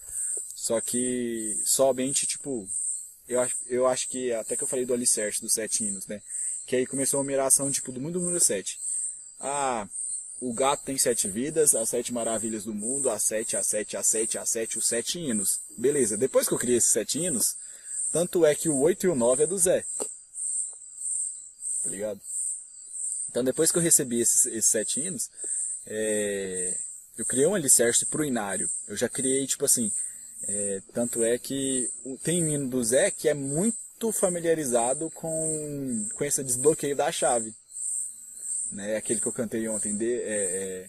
[0.54, 2.68] só que somente, tipo,
[3.28, 6.20] eu acho, eu acho que, até que eu falei do alicerce dos sete hinos, né?
[6.66, 8.78] Que aí começou uma miração, tipo, do mundo número sete.
[9.38, 9.86] Ah,
[10.44, 14.06] o gato tem sete vidas, as sete maravilhas do mundo, as sete, as sete, as
[14.06, 15.58] sete, as sete, os sete hinos.
[15.78, 17.56] Beleza, depois que eu criei esses sete hinos,
[18.12, 19.82] tanto é que o oito e o nove é do Zé.
[21.82, 22.20] Tá ligado?
[23.30, 25.30] Então, depois que eu recebi esses, esses sete hinos,
[25.86, 26.76] é,
[27.16, 28.68] eu criei um alicerce pro Inário.
[28.86, 29.90] Eu já criei, tipo assim,
[30.46, 31.90] é, tanto é que
[32.22, 37.54] tem um hino do Zé que é muito familiarizado com, com esse desbloqueio da chave.
[38.72, 38.96] Né?
[38.96, 40.86] Aquele que eu cantei ontem, de, é,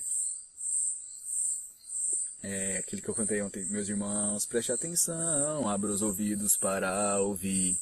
[2.44, 7.20] é, é, aquele que eu cantei ontem, meus irmãos, preste atenção, abra os ouvidos para
[7.20, 7.78] ouvir.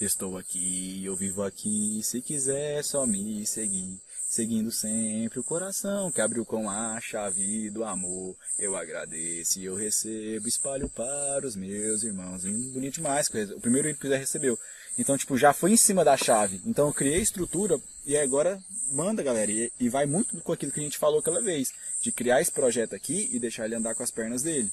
[0.00, 6.20] Estou aqui, eu vivo aqui, se quiser só me seguir seguindo sempre o coração que
[6.20, 8.36] abriu com a chave do amor.
[8.58, 12.44] Eu agradeço e eu recebo, espalho para os meus irmãos.
[12.44, 14.58] Bonito demais, o primeiro que já recebeu.
[14.98, 16.60] Então, tipo, já foi em cima da chave.
[16.66, 19.50] Então, eu criei estrutura e agora manda, galera.
[19.50, 22.50] E, e vai muito com aquilo que a gente falou aquela vez, de criar esse
[22.50, 24.72] projeto aqui e deixar ele andar com as pernas dele.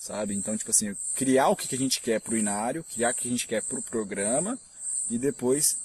[0.00, 0.34] Sabe?
[0.34, 3.30] Então, tipo assim, criar o que a gente quer pro Inário, criar o que a
[3.30, 4.58] gente quer pro programa
[5.10, 5.76] e depois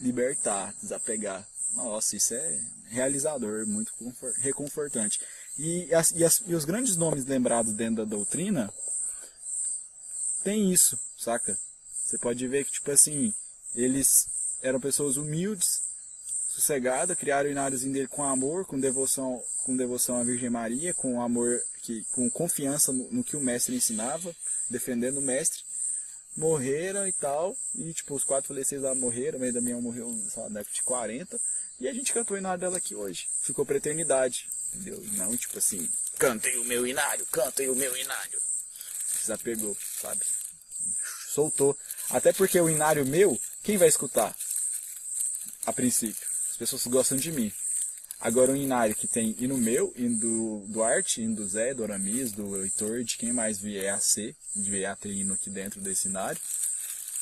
[0.00, 3.92] libertar, desapegar nossa, isso é realizador, muito
[4.38, 5.20] reconfortante.
[5.58, 8.72] E, as, e, as, e os grandes nomes lembrados dentro da doutrina
[10.42, 11.58] tem isso, saca?
[12.08, 13.34] Você pode ver que, tipo assim,
[13.74, 14.26] eles
[14.62, 15.82] eram pessoas humildes,
[16.48, 21.20] sossegadas, criaram o ináriozinho dele com amor, com devoção, com devoção à Virgem Maria, com
[21.20, 24.34] amor, que, com confiança no, no que o mestre ensinava,
[24.70, 25.62] defendendo o mestre
[26.34, 30.48] morreram e tal, e tipo, os quatro falecidos lá morreram, mãe da minha morreu na
[30.48, 31.38] década de 40,
[31.80, 33.28] e a gente cantou o inário dela aqui hoje.
[33.42, 34.48] Ficou pra eternidade.
[34.72, 35.02] Entendeu?
[35.12, 38.40] Não, tipo assim, cantem o meu inário, cantem o meu inário.
[39.20, 40.24] Desapegou, sabe?
[41.28, 41.76] Soltou.
[42.10, 44.34] Até porque o inário meu, quem vai escutar?
[45.66, 46.26] A princípio.
[46.50, 47.52] As pessoas gostam de mim.
[48.20, 52.32] Agora um inário que tem hino meu, hino do Duarte, hino do Zé, do Aramis,
[52.32, 56.08] do Heitor, de quem mais vier a ser, vier a ter hino aqui dentro desse
[56.08, 56.40] inário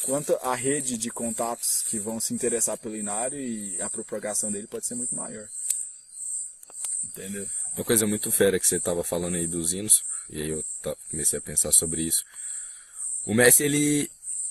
[0.03, 4.66] quanto a rede de contatos que vão se interessar pelo Inário e a propagação dele
[4.66, 5.49] pode ser muito maior.
[7.05, 7.47] Entendeu?
[7.74, 10.64] Uma coisa muito fera que você estava falando aí dos hinos, e aí eu
[11.11, 12.24] comecei a pensar sobre isso.
[13.24, 14.11] O Messi, ele,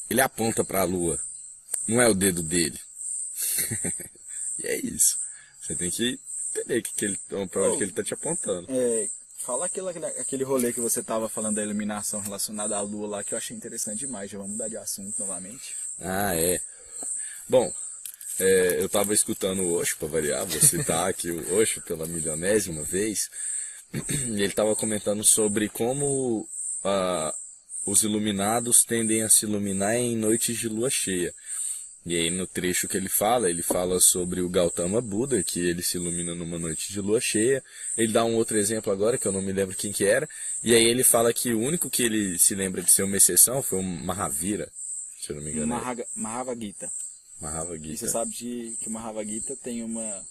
[0.10, 1.20] ele aponta para a lua,
[1.88, 2.80] não é o dedo dele.
[4.60, 5.18] e é isso.
[5.62, 6.20] Você tem que
[6.52, 8.68] entender que, que ele, para onde oh, que ele está te apontando.
[8.70, 9.10] É,
[9.46, 9.90] Fala aquele,
[10.20, 13.56] aquele rolê que você tava falando da iluminação relacionada à lua lá, que eu achei
[13.56, 14.32] interessante demais.
[14.32, 15.76] Já vamos mudar de assunto novamente.
[16.00, 16.60] Ah, é.
[17.48, 17.72] Bom,
[18.40, 22.82] é, eu tava escutando o Osho, para variar, vou citar aqui o Osho pela milionésima
[22.82, 23.30] vez.
[24.28, 26.50] E ele tava comentando sobre como
[26.84, 27.34] ah,
[27.86, 31.34] os iluminados tendem a se iluminar em noites de lua cheia.
[32.06, 35.82] E aí no trecho que ele fala, ele fala sobre o Gautama Buda, que ele
[35.82, 37.64] se ilumina numa noite de lua cheia.
[37.98, 40.30] Ele dá um outro exemplo agora, que eu não me lembro quem que era.
[40.64, 43.64] E aí ele fala que o único que ele se lembra de ser uma exceção
[43.64, 44.72] foi o Mahavira,
[45.20, 45.68] se eu não me engano.
[45.68, 46.92] Mahaga, Mahavagita.
[47.42, 50.24] Mahava E você sabe de, que o Mahava Gita tem uma...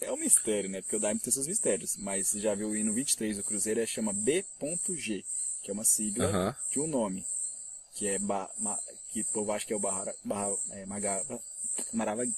[0.00, 0.80] É um mistério, né?
[0.80, 1.96] Porque o Daime tem seus mistérios.
[1.96, 5.24] Mas você já viu o hino 23 do Cruzeiro, é chama B.G,
[5.62, 6.56] que é uma sigla Aham.
[6.72, 7.24] de um nome.
[7.94, 8.18] Que é...
[8.18, 8.78] Ba, ma,
[9.12, 10.12] que o povo acha que é o Barra...
[10.24, 11.40] Barra é, Magava...
[11.92, 12.24] Marava...
[12.24, 12.32] Be-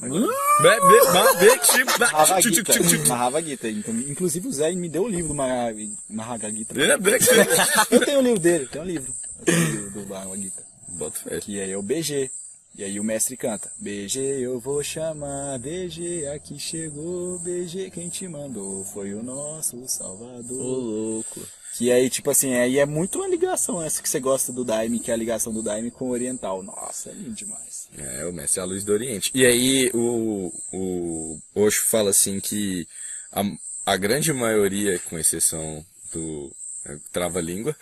[0.00, 2.72] be- ma- be- chi- ba- Mahava chi- chi- Gita.
[2.72, 3.68] chi- chi- Mahava Gita.
[3.68, 5.76] Então, inclusive o Zé me deu o livro do Mahava
[6.10, 6.74] Mahava Gita.
[6.80, 6.94] É,
[7.94, 9.14] Eu tenho o livro dele, tem um livro.
[9.38, 10.62] Eu tenho o livro do Mahava Gita.
[10.88, 11.38] Bota fé.
[11.40, 12.30] Que aí é o BG.
[12.74, 13.70] E aí o mestre canta.
[13.78, 19.88] BG eu vou chamar, BG aqui chegou, BG quem te mandou foi o nosso Ô,
[19.88, 20.58] Salvador.
[20.60, 21.40] louco.
[21.76, 24.98] Que aí, tipo assim, aí é muito uma ligação essa que você gosta do Daime,
[24.98, 26.62] que é a ligação do Daime com o Oriental.
[26.62, 27.86] Nossa, é lindo demais.
[27.98, 29.30] É, o mestre é a luz do Oriente.
[29.34, 32.88] E aí o, o Osho fala assim que
[33.30, 33.42] a,
[33.84, 36.50] a grande maioria, com exceção do
[36.86, 37.76] é, trava-língua,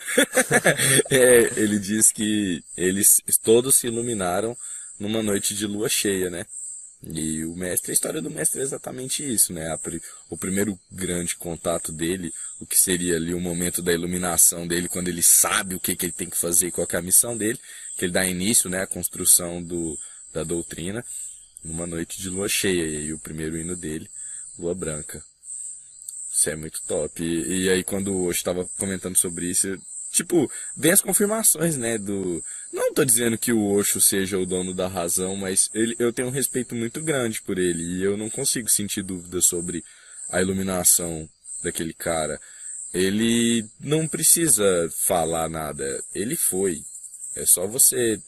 [1.09, 4.57] é, ele diz que eles todos se iluminaram
[4.99, 6.45] numa noite de lua cheia, né?
[7.07, 9.77] E o mestre, a história do mestre é exatamente isso, né?
[10.27, 15.07] O primeiro grande contato dele, o que seria ali o momento da iluminação dele, quando
[15.07, 17.59] ele sabe o que, que ele tem que fazer e qual é a missão dele,
[17.95, 19.95] que ele dá início, né, à construção do,
[20.33, 21.05] da doutrina,
[21.63, 24.09] numa noite de lua cheia, e aí o primeiro hino dele,
[24.57, 25.23] lua branca.
[26.31, 27.23] Isso é muito top.
[27.23, 29.79] E, e aí quando Osho estava comentando sobre isso, eu-
[30.11, 32.43] tipo, vem as confirmações, né, do...
[32.75, 36.27] Não tô dizendo que o Osho seja o dono da razão, mas ele, eu tenho
[36.27, 39.81] um respeito muito grande por ele, e eu não consigo sentir dúvida sobre
[40.29, 41.27] a iluminação
[41.63, 42.37] daquele cara.
[42.93, 46.83] Ele não precisa falar nada, ele foi.
[47.37, 48.21] É só você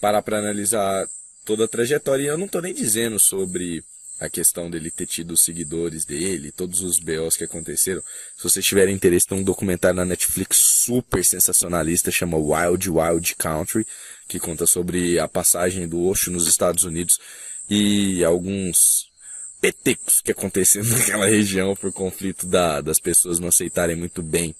[0.00, 1.06] parar para analisar
[1.44, 2.24] toda a trajetória.
[2.24, 3.84] E eu não tô nem dizendo sobre
[4.20, 8.02] a questão dele ter tido os seguidores dele, todos os BOs que aconteceram.
[8.36, 13.86] Se vocês tiverem interesse, tem um documentário na Netflix super sensacionalista, chama Wild Wild Country,
[14.28, 17.18] que conta sobre a passagem do Osho nos Estados Unidos
[17.68, 19.10] e alguns
[19.60, 24.54] petecos que aconteceram naquela região por conflito da, das pessoas não aceitarem muito bem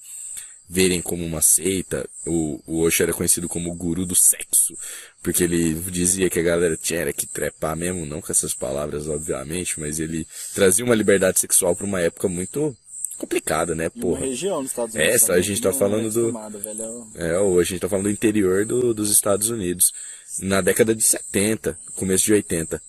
[0.69, 2.07] verem como uma seita.
[2.25, 4.75] O, o Osho era conhecido como o guru do sexo,
[5.21, 9.79] porque ele dizia que a galera tinha que trepar mesmo, não com essas palavras, obviamente,
[9.79, 12.75] mas ele trazia uma liberdade sexual para uma época muito
[13.17, 14.21] complicada, né, E porra?
[14.25, 15.15] região nos Estados É, Unidos.
[15.15, 17.07] essa, a gente tá é falando do- velho.
[17.15, 19.93] É, hoje a gente tá falando do interior do- dos Estados Unidos,
[20.39, 22.81] na década de 70, começo de 80.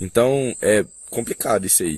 [0.00, 1.94] Então, é complicado isso aí.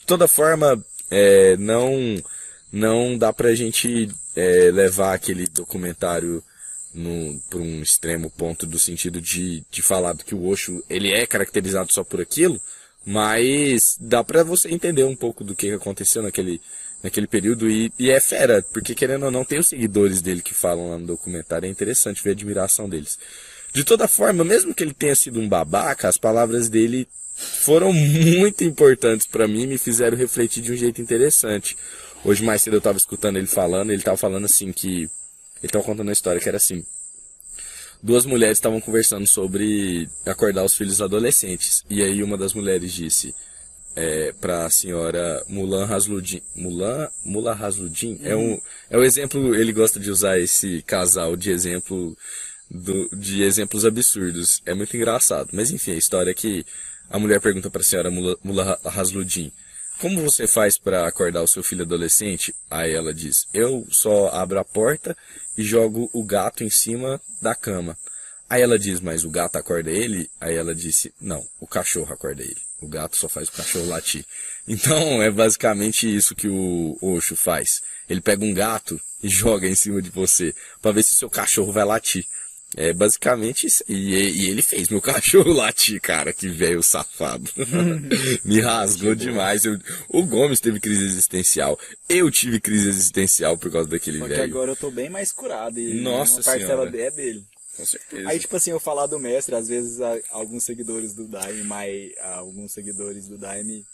[0.00, 2.22] De toda forma, é, não,
[2.70, 6.42] não dá pra gente é, levar aquele documentário
[7.50, 11.92] por um extremo ponto do sentido de, de falar que o Osho ele é caracterizado
[11.92, 12.60] só por aquilo,
[13.04, 16.60] mas dá pra você entender um pouco do que aconteceu naquele,
[17.02, 20.54] naquele período e, e é fera, porque querendo ou não tem os seguidores dele que
[20.54, 23.18] falam lá no documentário, é interessante ver a admiração deles.
[23.72, 28.62] De toda forma, mesmo que ele tenha sido um babaca, as palavras dele foram muito
[28.62, 31.76] importantes pra mim e me fizeram refletir de um jeito interessante.
[32.24, 35.10] Hoje mais cedo eu tava escutando ele falando, ele tava falando assim que
[35.62, 36.84] ele tava contando uma história que era assim:
[38.02, 41.84] duas mulheres estavam conversando sobre acordar os filhos adolescentes.
[41.88, 43.34] E aí uma das mulheres disse
[43.96, 46.42] é, para a senhora Mulan Hasludin.
[46.56, 48.60] Mulan, Mulan Hasludin é um
[48.90, 49.54] é o exemplo.
[49.54, 52.16] Ele gosta de usar esse casal de exemplo
[52.70, 54.62] do, de exemplos absurdos.
[54.66, 55.50] É muito engraçado.
[55.52, 56.64] Mas enfim, a história é que
[57.10, 59.52] a mulher pergunta para a senhora Mulan Hasludin.
[60.04, 62.54] Como você faz para acordar o seu filho adolescente?
[62.70, 65.16] Aí ela diz: Eu só abro a porta
[65.56, 67.96] e jogo o gato em cima da cama.
[68.46, 70.30] Aí ela diz: Mas o gato acorda ele?
[70.38, 72.60] Aí ela disse: Não, o cachorro acorda ele.
[72.82, 74.26] O gato só faz o cachorro latir.
[74.68, 77.80] Então é basicamente isso que o Osho faz.
[78.06, 81.30] Ele pega um gato e joga em cima de você para ver se o seu
[81.30, 82.26] cachorro vai latir.
[82.76, 83.84] É basicamente isso.
[83.88, 86.32] E, e ele fez meu cachorro latir, cara.
[86.32, 87.50] Que velho safado.
[88.44, 89.64] Me rasgou demais.
[89.64, 91.78] Eu- o Gomes teve crise existencial.
[92.08, 94.42] Eu tive crise existencial por causa daquele Só que velho.
[94.44, 96.98] agora eu tô bem mais curado e Nossa uma parcela Senhora.
[97.00, 97.44] é dele.
[97.76, 98.28] Com certeza.
[98.28, 102.12] Aí, tipo assim, eu falar do mestre, às vezes a- alguns seguidores do Daime, mas
[102.20, 103.84] ah, alguns seguidores do Daime,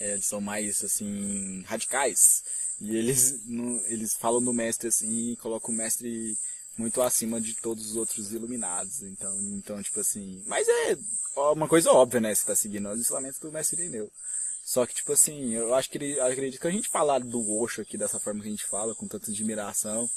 [0.00, 2.42] eles são mais, assim, radicais.
[2.80, 6.36] E eles, não- eles falam do mestre, assim, e colocam o mestre
[6.80, 9.02] muito acima de todos os outros iluminados.
[9.02, 10.42] Então, então tipo assim...
[10.46, 10.96] Mas é
[11.36, 12.34] uma coisa óbvia, né?
[12.34, 14.10] Você tá seguindo os ensinamentos do mestre Irineu.
[14.64, 17.82] Só que, tipo assim, eu acho que ele, acredito que a gente falar do Osho
[17.82, 20.08] aqui dessa forma que a gente fala, com tanta admiração,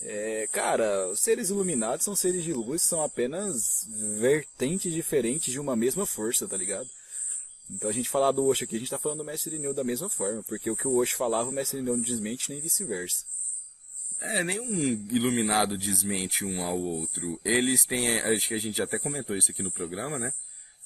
[0.00, 3.86] é, cara, os seres iluminados são seres de luz, são apenas
[4.18, 6.88] vertentes diferentes de uma mesma força, tá ligado?
[7.70, 9.84] Então a gente falar do Osho aqui, a gente tá falando do Mestre Irineu da
[9.84, 13.24] mesma forma, porque o que o Osho falava, o Mestre Irineu não desmente, nem vice-versa.
[14.26, 17.40] É, nenhum iluminado desmente um ao outro.
[17.44, 20.32] Eles têm, acho que a gente até comentou isso aqui no programa, né?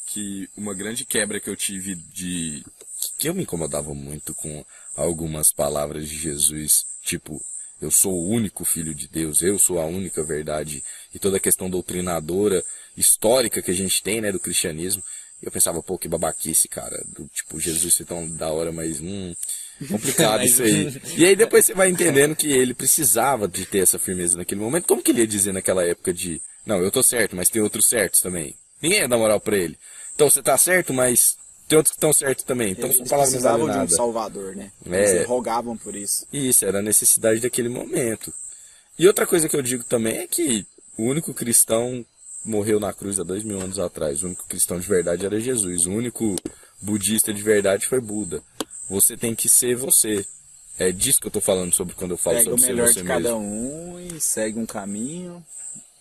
[0.09, 2.65] que uma grande quebra que eu tive de.
[3.19, 4.65] que eu me incomodava muito com
[4.97, 7.41] algumas palavras de Jesus, tipo,
[7.81, 10.83] eu sou o único filho de Deus, eu sou a única verdade,
[11.15, 12.65] e toda a questão doutrinadora,
[12.97, 15.03] histórica que a gente tem, né, do cristianismo.
[15.41, 19.33] Eu pensava, pô, que babaquice, cara, do tipo, Jesus ser tão da hora, mas, hum,
[19.87, 21.01] complicado isso aí.
[21.17, 24.87] E aí depois você vai entendendo que ele precisava de ter essa firmeza naquele momento.
[24.87, 27.87] Como que ele ia dizer naquela época de, não, eu tô certo, mas tem outros
[27.87, 28.55] certos também.
[28.81, 29.79] Ninguém ia dar moral pra ele.
[30.15, 31.37] Então você tá certo, mas
[31.69, 32.73] tem outros que estão certos também.
[32.73, 33.91] Então Eles precisavam de um nada.
[33.95, 34.71] salvador, né?
[34.91, 35.17] É.
[35.17, 36.27] Eles rogavam por isso.
[36.33, 38.33] Isso, era a necessidade daquele momento.
[38.99, 40.67] E outra coisa que eu digo também é que
[40.97, 42.05] o único cristão
[42.45, 44.23] morreu na cruz há dois mil anos atrás.
[44.23, 45.87] O único cristão de verdade era Jesus.
[45.87, 46.35] O único
[46.81, 48.43] budista de verdade foi Buda.
[48.89, 50.25] Você tem que ser você.
[50.79, 52.89] É disso que eu tô falando sobre quando eu falo Pega o sobre ser melhor
[52.93, 53.41] você de cada mesmo.
[53.41, 55.45] um e segue um caminho,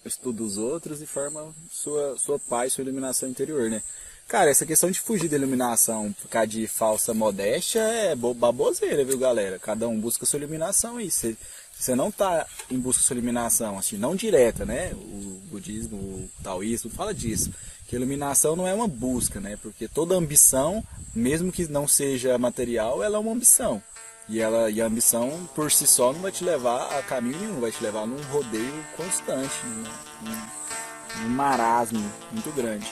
[0.06, 3.82] estuda os outros e forma sua, sua paz, sua iluminação interior, né?
[4.28, 9.04] Cara, essa questão de fugir da iluminação por causa de falsa modéstia é bo- baboseira,
[9.06, 9.58] viu, galera?
[9.58, 11.36] Cada um busca sua iluminação e se
[11.80, 14.92] você não tá em busca de sua iluminação, assim, não direta, né?
[14.94, 17.52] O budismo, o taoísmo fala disso.
[17.88, 19.58] Que iluminação não é uma busca, né?
[19.62, 23.82] Porque toda ambição, mesmo que não seja material, ela é uma ambição.
[24.28, 27.62] E, ela, e a ambição por si só não vai te levar a caminho nenhum,
[27.62, 32.92] vai te levar num rodeio constante, num, num, marasmo muito grande.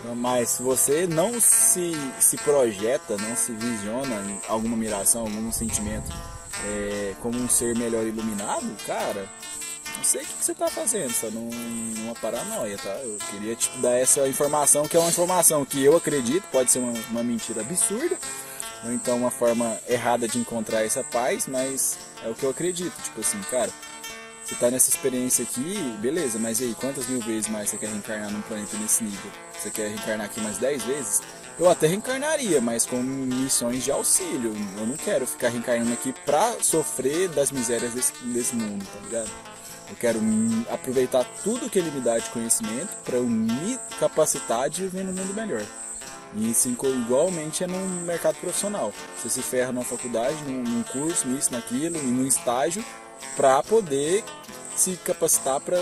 [0.00, 5.52] Então, Mas se você não se, se projeta, não se visiona em alguma admiração, algum
[5.52, 6.10] sentimento
[6.66, 9.28] é, como um ser melhor iluminado, cara,
[9.96, 12.90] não sei o que, você tá fazendo, só num, numa paranoia, tá?
[13.02, 16.78] Eu queria te dar essa informação, que é uma informação que eu acredito, pode ser
[16.78, 18.16] uma, uma mentira absurda,
[18.84, 22.94] ou então uma forma errada de encontrar essa paz, mas é o que eu acredito.
[23.02, 23.70] Tipo assim, cara,
[24.50, 28.30] você tá nessa experiência aqui, beleza, mas aí, quantas mil vezes mais você quer reencarnar
[28.30, 29.30] num planeta nesse nível?
[29.56, 31.22] Você quer reencarnar aqui mais 10 vezes?
[31.60, 34.54] Eu até reencarnaria, mas com missões de auxílio.
[34.78, 39.30] Eu não quero ficar reencarnando aqui pra sofrer das misérias desse, desse mundo, tá ligado?
[39.90, 40.18] Eu quero
[40.70, 45.12] aproveitar tudo que ele me dá de conhecimento para eu me capacitar de viver num
[45.12, 45.62] mundo melhor.
[46.34, 48.90] E isso igualmente é no mercado profissional.
[49.18, 52.82] Você se ferra numa faculdade, num, num curso, nisso, naquilo, e num estágio,
[53.36, 54.24] para poder
[54.74, 55.76] se capacitar para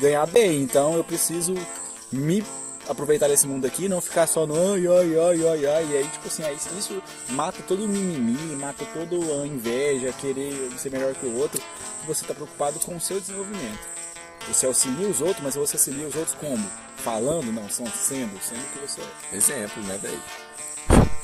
[0.00, 0.62] ganhar bem.
[0.62, 1.52] Então eu preciso
[2.12, 2.44] me
[2.88, 5.88] aproveitar desse mundo aqui, não ficar só no ai, ai, ai, ai, ai.
[5.90, 10.70] E aí, tipo assim, aí isso mata todo o mimimi, mata toda a inveja, querer
[10.78, 11.62] ser melhor que o outro.
[12.06, 13.80] Você está preocupado com o seu desenvolvimento.
[14.48, 16.64] Você auxilia os outros, mas você auxilia os outros como?
[16.98, 17.52] Falando?
[17.52, 19.36] Não, são sendo, sendo que você é.
[19.36, 20.22] Exemplo, né, velho?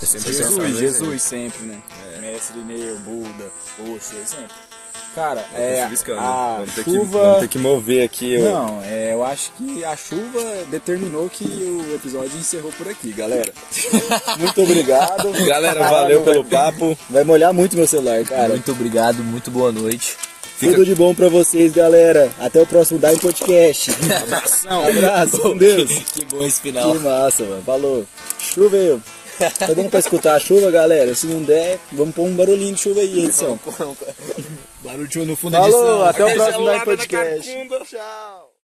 [0.02, 1.82] É sempre Jesus, Jesus sempre, né?
[2.20, 4.56] Mestre Neo, Buda, Osho, exemplo.
[5.14, 7.18] Cara, é, a vamos, ter que, chuva...
[7.20, 8.36] vamos ter que mover aqui.
[8.38, 10.40] o- Não, é, eu acho que a chuva
[10.70, 13.52] determinou que o episódio encerrou por aqui, galera.
[14.40, 15.30] Muito obrigado.
[15.46, 16.96] Galera, valeu pelo papo.
[17.10, 18.48] Vai molhar muito meu celular, cara.
[18.48, 20.16] Muito obrigado, muito boa noite.
[20.58, 22.30] Tudo de bom pra vocês, galera.
[22.38, 23.90] Até o próximo Dime Podcast.
[24.22, 24.88] Abração.
[24.88, 25.90] Abraço, com Deus.
[26.14, 26.92] que bom esse final.
[26.92, 27.62] Que massa, mano.
[27.66, 28.06] Falou.
[28.38, 29.02] Choveu.
[29.58, 31.14] Tá dando pra escutar a chuva, galera?
[31.16, 33.58] Se não der, vamos pôr um barulhinho de chuva aí, edição.
[34.82, 36.04] Barulho no fundo Falou, edição.
[36.04, 37.68] até o próximo Podcast.
[37.88, 38.51] Tchau.